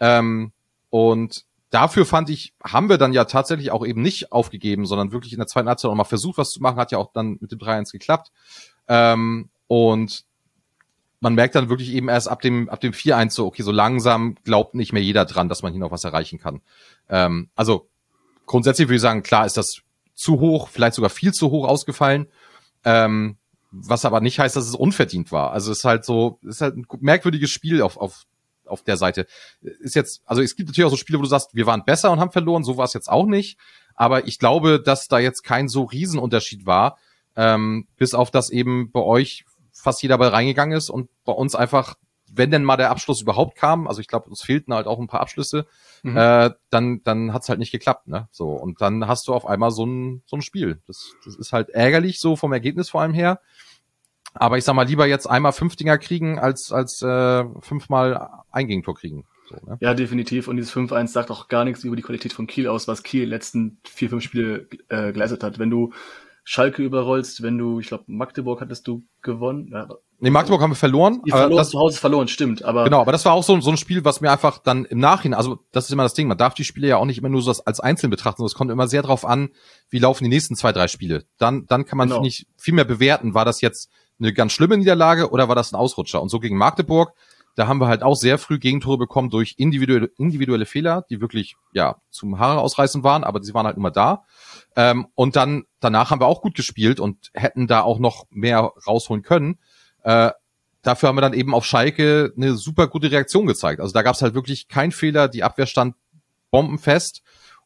[0.00, 0.52] Ähm,
[0.90, 5.32] und dafür fand ich, haben wir dann ja tatsächlich auch eben nicht aufgegeben, sondern wirklich
[5.32, 7.52] in der zweiten Halbzeit auch mal versucht, was zu machen, hat ja auch dann mit
[7.52, 8.32] dem 3-1 geklappt.
[8.88, 10.24] Ähm, und
[11.20, 14.36] man merkt dann wirklich eben erst ab dem, ab dem 4-1 so, okay, so langsam
[14.44, 16.62] glaubt nicht mehr jeder dran, dass man hier noch was erreichen kann.
[17.08, 17.88] Ähm, also
[18.46, 19.82] grundsätzlich würde ich sagen, klar ist das
[20.14, 22.26] zu hoch, vielleicht sogar viel zu hoch ausgefallen.
[22.84, 23.36] Ähm,
[23.70, 25.52] was aber nicht heißt, dass es unverdient war.
[25.52, 28.24] Also es ist halt so, es ist halt ein merkwürdiges Spiel auf, auf,
[28.64, 29.26] auf der Seite.
[29.60, 32.10] Ist jetzt, also es gibt natürlich auch so Spiele, wo du sagst, wir waren besser
[32.10, 33.58] und haben verloren, so war es jetzt auch nicht.
[33.94, 36.98] Aber ich glaube, dass da jetzt kein so Riesenunterschied war,
[37.36, 39.44] ähm, bis auf das eben bei euch
[39.80, 41.94] fast jeder Ball reingegangen ist und bei uns einfach,
[42.32, 45.08] wenn denn mal der Abschluss überhaupt kam, also ich glaube, uns fehlten halt auch ein
[45.08, 45.66] paar Abschlüsse,
[46.02, 46.16] mhm.
[46.16, 48.28] äh, dann, dann hat's halt nicht geklappt, ne?
[48.30, 50.80] So, und dann hast du auf einmal so ein, so ein Spiel.
[50.86, 53.40] Das, das ist halt ärgerlich, so vom Ergebnis vor allem her.
[54.34, 58.68] Aber ich sag mal, lieber jetzt einmal fünf Dinger kriegen, als, als äh, fünfmal ein
[58.68, 59.26] Gegentor kriegen.
[59.48, 59.76] So, ne?
[59.80, 60.46] Ja, definitiv.
[60.46, 63.28] Und dieses 5-1 sagt auch gar nichts über die Qualität von Kiel aus, was Kiel
[63.28, 65.58] letzten vier, fünf Spiele äh, geleistet hat.
[65.58, 65.92] Wenn du
[66.50, 69.70] Schalke überrollst, wenn du, ich glaube, Magdeburg hattest du gewonnen.
[69.72, 69.86] Ja,
[70.18, 71.22] nee, Magdeburg haben wir verloren.
[71.24, 72.64] Die verloren das, zu Hause verloren, stimmt.
[72.64, 74.98] Aber genau, aber das war auch so, so ein Spiel, was mir einfach dann im
[74.98, 77.28] Nachhinein, also das ist immer das Ding, man darf die Spiele ja auch nicht immer
[77.28, 79.50] nur so als einzeln betrachten, es kommt immer sehr drauf an,
[79.90, 81.24] wie laufen die nächsten zwei, drei Spiele.
[81.38, 82.24] Dann, dann kann man, genau.
[82.24, 83.88] ich, viel mehr bewerten, war das jetzt
[84.18, 86.20] eine ganz schlimme Niederlage oder war das ein Ausrutscher?
[86.20, 87.12] Und so gegen Magdeburg,
[87.54, 91.54] da haben wir halt auch sehr früh Gegentore bekommen durch individuelle, individuelle Fehler, die wirklich,
[91.72, 94.24] ja, zum Haare ausreißen waren, aber sie waren halt immer da.
[94.76, 98.72] Ähm, und dann danach haben wir auch gut gespielt und hätten da auch noch mehr
[98.86, 99.58] rausholen können.
[100.02, 100.30] Äh,
[100.82, 103.80] dafür haben wir dann eben auf Schalke eine super gute Reaktion gezeigt.
[103.80, 105.94] Also da gab es halt wirklich keinen Fehler, die Abwehr stand
[106.50, 107.22] bombenfest.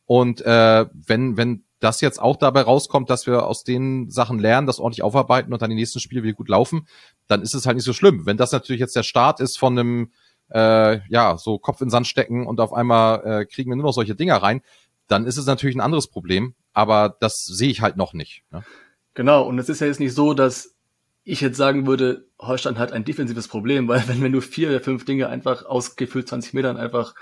[0.07, 4.67] Und äh, wenn, wenn das jetzt auch dabei rauskommt, dass wir aus den Sachen lernen,
[4.67, 6.87] das ordentlich aufarbeiten und dann die nächsten Spiele wieder gut laufen,
[7.27, 8.27] dann ist es halt nicht so schlimm.
[8.27, 10.13] Wenn das natürlich jetzt der Start ist von einem,
[10.51, 13.93] äh, ja, so Kopf in Sand stecken und auf einmal äh, kriegen wir nur noch
[13.93, 14.63] solche Dinger rein,
[15.09, 18.43] dann ist es natürlich ein anderes Problem aber das sehe ich halt noch nicht.
[18.51, 18.63] Ne?
[19.15, 20.75] Genau, und es ist ja jetzt nicht so, dass
[21.23, 24.81] ich jetzt sagen würde, Holstein hat ein defensives Problem, weil wenn, wenn du vier oder
[24.81, 27.15] fünf Dinge einfach ausgefüllt 20 Metern einfach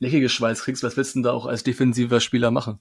[0.00, 2.78] Schweiß kriegst, was willst du denn da auch als defensiver Spieler machen?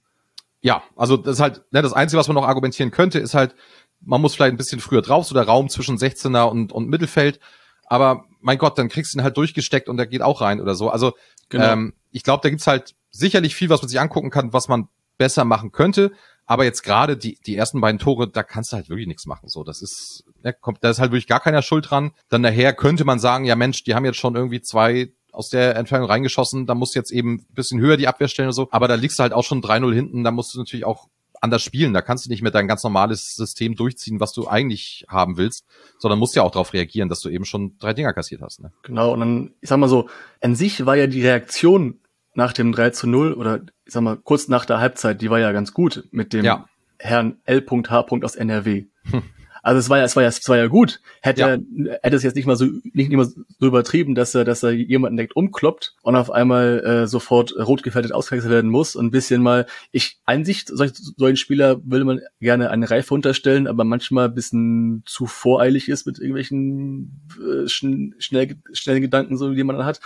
[0.61, 3.55] Ja, also das ist halt, ne, das Einzige, was man noch argumentieren könnte, ist halt,
[4.01, 7.39] man muss vielleicht ein bisschen früher drauf, so der Raum zwischen 16er und, und Mittelfeld.
[7.85, 10.75] Aber mein Gott, dann kriegst du ihn halt durchgesteckt und der geht auch rein oder
[10.75, 10.89] so.
[10.89, 11.13] Also
[11.49, 11.73] genau.
[11.73, 14.87] ähm, ich glaube, da gibt's halt sicherlich viel, was man sich angucken kann, was man
[15.17, 16.11] besser machen könnte.
[16.45, 19.49] Aber jetzt gerade die, die ersten beiden Tore, da kannst du halt wirklich nichts machen.
[19.49, 22.11] So, das ist, ne, kommt, da ist halt wirklich gar keiner Schuld dran.
[22.29, 25.75] Dann daher könnte man sagen, ja Mensch, die haben jetzt schon irgendwie zwei aus der
[25.75, 28.69] Entfernung reingeschossen, da musst du jetzt eben ein bisschen höher die Abwehr stellen und so.
[28.71, 31.09] Aber da liegst du halt auch schon 3-0 hinten, da musst du natürlich auch
[31.41, 31.93] anders spielen.
[31.93, 35.65] Da kannst du nicht mehr dein ganz normales System durchziehen, was du eigentlich haben willst,
[35.99, 38.61] sondern musst ja auch darauf reagieren, dass du eben schon drei Dinger kassiert hast.
[38.61, 38.71] Ne?
[38.83, 40.09] Genau, und dann, ich sag mal so,
[40.41, 41.99] an sich war ja die Reaktion
[42.37, 45.39] nach dem 3 zu 0 oder ich sag mal kurz nach der Halbzeit, die war
[45.39, 46.65] ja ganz gut mit dem ja.
[46.99, 48.05] Herrn L.H.
[48.21, 48.85] aus NRW.
[49.09, 49.23] Hm.
[49.67, 51.01] Also es war ja, es war ja, es war ja gut.
[51.21, 51.47] Hätte ja.
[51.49, 54.71] er, hätte es jetzt nicht mal so, nicht immer so übertrieben, dass er, dass er
[54.71, 59.11] jemanden direkt umkloppt und auf einmal äh, sofort rot gefährdet ausgewechselt werden muss und ein
[59.11, 64.29] bisschen mal, ich, Einsicht, solch, solchen Spieler will man gerne eine Reife unterstellen, aber manchmal
[64.29, 69.75] ein bisschen zu voreilig ist mit irgendwelchen äh, schn schnell, schnellen Gedanken, so wie man
[69.75, 69.99] dann hat.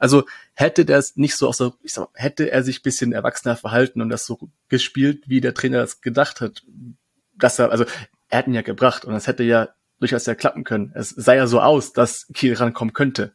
[0.00, 3.12] Also hätte der es nicht so aus der, ich sag mal, hätte er sich bisschen
[3.12, 6.64] erwachsener verhalten und das so gespielt, wie der Trainer das gedacht hat,
[7.38, 7.84] dass er, also
[8.34, 9.68] er hat ihn ja gebracht und das hätte ja
[10.00, 10.90] durchaus ja klappen können.
[10.96, 13.32] Es sah ja so aus, dass Kiel rankommen könnte.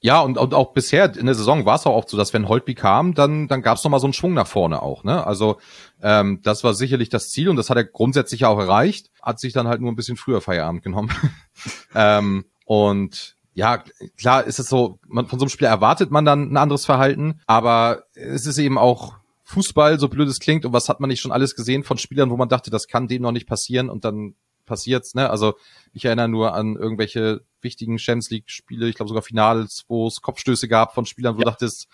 [0.00, 2.46] Ja, und, und auch bisher in der Saison war es auch oft so, dass wenn
[2.46, 5.02] Holtby kam, dann, dann gab es nochmal so einen Schwung nach vorne auch.
[5.02, 5.26] Ne?
[5.26, 5.56] Also
[6.02, 9.54] ähm, das war sicherlich das Ziel und das hat er grundsätzlich auch erreicht, hat sich
[9.54, 11.10] dann halt nur ein bisschen früher Feierabend genommen.
[11.94, 13.82] ähm, und ja,
[14.18, 17.40] klar ist es so, man, von so einem Spieler erwartet man dann ein anderes Verhalten,
[17.46, 19.14] aber es ist eben auch
[19.44, 22.30] Fußball, so blöd es klingt, und was hat man nicht schon alles gesehen von Spielern,
[22.30, 24.34] wo man dachte, das kann dem noch nicht passieren und dann
[24.64, 25.28] passiert's, ne?
[25.28, 25.54] Also
[25.92, 30.22] ich erinnere nur an irgendwelche wichtigen Champions League Spiele, ich glaube sogar Finals, wo es
[30.22, 31.44] Kopfstöße gab von Spielern, wo ja.
[31.44, 31.88] du dachtest,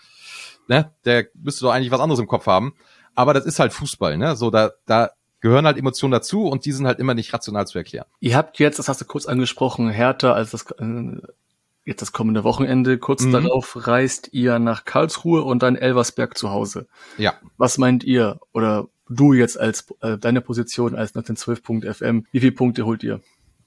[0.67, 2.73] ne, der müsste doch eigentlich was anderes im Kopf haben.
[3.13, 4.37] Aber das ist halt Fußball, ne?
[4.37, 7.77] So da da gehören halt Emotionen dazu und die sind halt immer nicht rational zu
[7.77, 8.05] erklären.
[8.19, 11.17] Ihr habt jetzt, das hast du kurz angesprochen, härter als das äh,
[11.85, 13.31] jetzt das kommende Wochenende, kurz mhm.
[13.31, 16.87] darauf reist ihr nach Karlsruhe und dann Elversberg zu Hause.
[17.17, 17.33] Ja.
[17.57, 22.85] Was meint ihr oder du jetzt als äh, deine Position als 1912.fm, wie viele Punkte
[22.85, 23.21] holt ihr?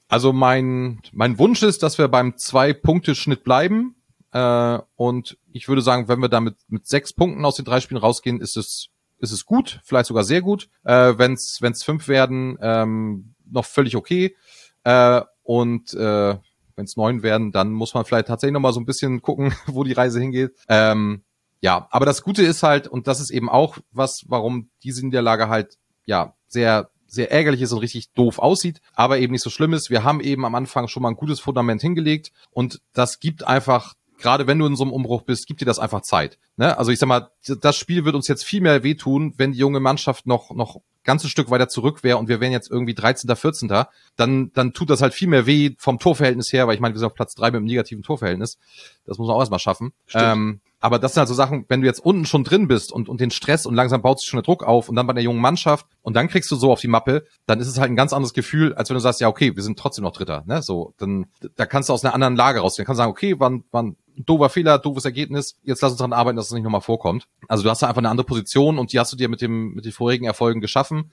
[0.09, 3.97] Also mein, mein Wunsch ist, dass wir beim Zwei-Punkte-Schnitt bleiben.
[4.33, 8.01] Äh, und ich würde sagen, wenn wir damit mit sechs Punkten aus den drei Spielen
[8.01, 8.89] rausgehen, ist es,
[9.19, 10.69] ist es gut, vielleicht sogar sehr gut.
[10.85, 14.37] Äh, wenn es fünf werden, ähm, noch völlig okay.
[14.85, 16.37] Äh, und äh,
[16.77, 19.55] wenn es neun werden, dann muss man vielleicht tatsächlich noch mal so ein bisschen gucken,
[19.67, 20.53] wo die Reise hingeht.
[20.69, 21.23] Ähm,
[21.61, 25.49] ja, aber das Gute ist halt, und das ist eben auch was, warum diese Niederlage
[25.49, 29.73] halt, ja, sehr, sehr ärgerlich ist und richtig doof aussieht, aber eben nicht so schlimm
[29.73, 29.89] ist.
[29.89, 33.95] Wir haben eben am Anfang schon mal ein gutes Fundament hingelegt und das gibt einfach
[34.19, 36.39] gerade wenn du in so einem Umbruch bist, gibt dir das einfach Zeit.
[36.57, 36.77] Ne?
[36.79, 39.81] Also ich sag mal, das Spiel wird uns jetzt viel mehr wehtun, wenn die junge
[39.81, 43.85] Mannschaft noch, noch ganzes Stück weiter zurück wäre und wir wären jetzt irgendwie 13., 14.,
[44.17, 46.99] dann, dann tut das halt viel mehr weh vom Torverhältnis her, weil ich meine, wir
[46.99, 48.59] sind auf Platz drei mit einem negativen Torverhältnis.
[49.07, 49.93] Das muss man auch erstmal schaffen.
[50.15, 53.09] Ähm, aber das sind halt so Sachen, wenn du jetzt unten schon drin bist und,
[53.09, 55.23] und den Stress und langsam baut sich schon der Druck auf und dann bei der
[55.23, 57.97] jungen Mannschaft und dann kriegst du so auf die Mappe, dann ist es halt ein
[57.97, 60.61] ganz anderes Gefühl, als wenn du sagst, ja, okay, wir sind trotzdem noch Dritter, ne,
[60.61, 61.25] so, dann,
[61.57, 62.75] da kannst du aus einer anderen Lage raus.
[62.77, 65.59] Dann kannst du sagen, okay, wann, wann, doofer Fehler, doofes Ergebnis.
[65.63, 67.27] Jetzt lass uns daran arbeiten, dass es nicht nochmal vorkommt.
[67.49, 69.75] Also du hast da einfach eine andere Position und die hast du dir mit dem
[69.75, 71.13] mit den vorigen Erfolgen geschaffen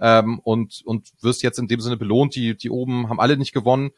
[0.00, 2.34] ähm, und und wirst jetzt in dem Sinne belohnt.
[2.34, 3.90] Die die oben haben alle nicht gewonnen.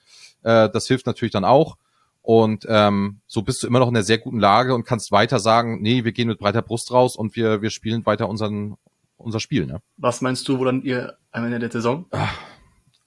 [0.43, 1.77] Äh, das hilft natürlich dann auch.
[2.23, 5.39] Und ähm, so bist du immer noch in einer sehr guten Lage und kannst weiter
[5.41, 8.77] sagen, nee, wir gehen mit breiter Brust raus und wir wir spielen weiter unseren
[9.17, 9.67] unser Spiel.
[9.67, 9.81] Ne?
[9.97, 12.07] Was meinst du, wo dann ihr am Ende der Saison?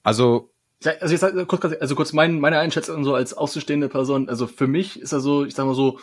[0.02, 0.50] Also
[0.84, 4.28] also jetzt kurz, also kurz mein, meine Einschätzung so als außenstehende Person.
[4.28, 5.98] Also für mich ist er so, ich sag mal so,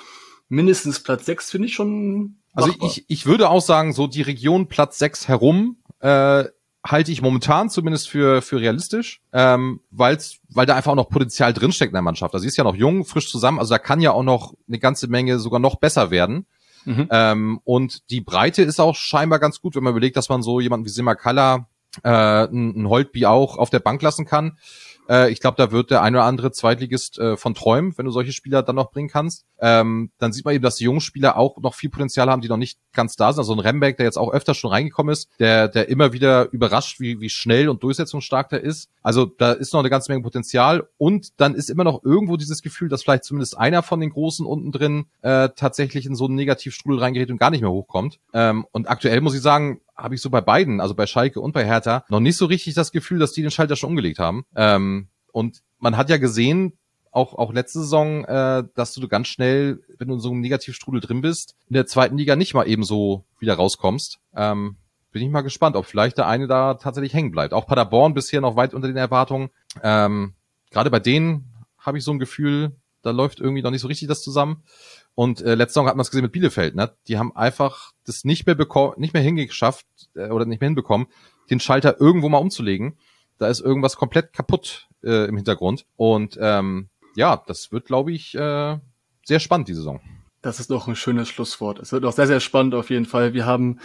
[0.49, 2.37] mindestens Platz sechs finde ich schon.
[2.53, 6.45] Also ich, ich würde auch sagen, so die Region Platz sechs herum äh,
[6.85, 11.53] halte ich momentan zumindest für für realistisch, ähm, weil's, weil da einfach auch noch Potenzial
[11.53, 12.33] drinsteckt in der Mannschaft.
[12.33, 14.79] Also sie ist ja noch jung, frisch zusammen, also da kann ja auch noch eine
[14.79, 16.45] ganze Menge sogar noch besser werden.
[16.85, 17.07] Mhm.
[17.09, 20.59] Ähm, und die Breite ist auch scheinbar ganz gut, wenn man überlegt, dass man so
[20.59, 21.67] jemanden wie Simakala
[22.03, 24.57] äh, ein Holtby auch auf der Bank lassen kann.
[25.09, 28.11] Äh, ich glaube, da wird der ein oder andere Zweitligist äh, von träumen, wenn du
[28.11, 29.45] solche Spieler dann noch bringen kannst.
[29.59, 32.49] Ähm, dann sieht man eben, dass die jungen Spieler auch noch viel Potenzial haben, die
[32.49, 33.39] noch nicht ganz da sind.
[33.39, 36.99] Also ein Rembeck, der jetzt auch öfter schon reingekommen ist, der, der immer wieder überrascht,
[36.99, 38.89] wie, wie schnell und durchsetzungsstark der ist.
[39.01, 42.61] Also da ist noch eine ganze Menge Potenzial und dann ist immer noch irgendwo dieses
[42.61, 46.35] Gefühl, dass vielleicht zumindest einer von den Großen unten drin äh, tatsächlich in so einen
[46.35, 48.19] Negativstrudel reingerät und gar nicht mehr hochkommt.
[48.33, 51.53] Ähm, und aktuell muss ich sagen, habe ich so bei beiden, also bei Schalke und
[51.53, 54.45] bei Hertha, noch nicht so richtig das Gefühl, dass die den Schalter schon umgelegt haben.
[54.55, 56.73] Ähm, und man hat ja gesehen,
[57.11, 60.99] auch, auch letzte Saison, äh, dass du ganz schnell, wenn du in so einem Negativstrudel
[60.99, 64.19] drin bist, in der zweiten Liga nicht mal eben so wieder rauskommst.
[64.35, 64.77] Ähm,
[65.11, 67.53] bin ich mal gespannt, ob vielleicht der eine da tatsächlich hängen bleibt.
[67.53, 69.49] Auch Paderborn bisher noch weit unter den Erwartungen.
[69.81, 70.33] Ähm,
[70.71, 74.09] Gerade bei denen habe ich so ein Gefühl, da läuft irgendwie noch nicht so richtig
[74.09, 74.63] das zusammen.
[75.15, 76.91] Und äh, letzte Saison hat man es gesehen mit Bielefeld, ne?
[77.07, 81.07] Die haben einfach das nicht mehr bekommen, nicht mehr hingeschafft äh, oder nicht mehr hinbekommen,
[81.49, 82.97] den Schalter irgendwo mal umzulegen.
[83.37, 85.85] Da ist irgendwas komplett kaputt äh, im Hintergrund.
[85.95, 88.77] Und ähm, ja, das wird, glaube ich, äh,
[89.23, 90.01] sehr spannend, die Saison.
[90.41, 91.79] Das ist doch ein schönes Schlusswort.
[91.79, 93.33] Es wird auch sehr, sehr spannend auf jeden Fall.
[93.33, 93.79] Wir haben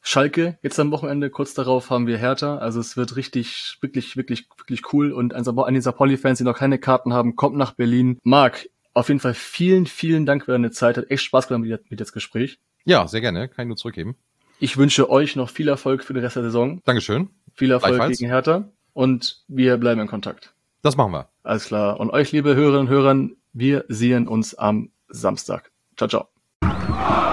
[0.00, 2.56] Schalke jetzt am Wochenende, kurz darauf haben wir Hertha.
[2.56, 5.12] Also es wird richtig, wirklich, wirklich, wirklich cool.
[5.12, 8.18] Und an die Sapoli-Fans, die noch keine Karten haben, kommt nach Berlin.
[8.24, 10.96] Marc, auf jeden Fall vielen, vielen Dank für deine Zeit.
[10.96, 12.58] Hat echt Spaß gemacht mit, mit das Gespräch.
[12.84, 13.48] Ja, sehr gerne.
[13.48, 14.16] Kann ich nur zurückgeben.
[14.58, 16.80] Ich wünsche euch noch viel Erfolg für den Rest der Saison.
[16.84, 17.30] Dankeschön.
[17.54, 18.68] Viel Erfolg gegen Hertha.
[18.92, 20.54] Und wir bleiben in Kontakt.
[20.82, 21.28] Das machen wir.
[21.42, 21.98] Alles klar.
[21.98, 25.70] Und euch, liebe Hörerinnen und Hörer, wir sehen uns am Samstag.
[25.96, 27.31] Ciao, ciao.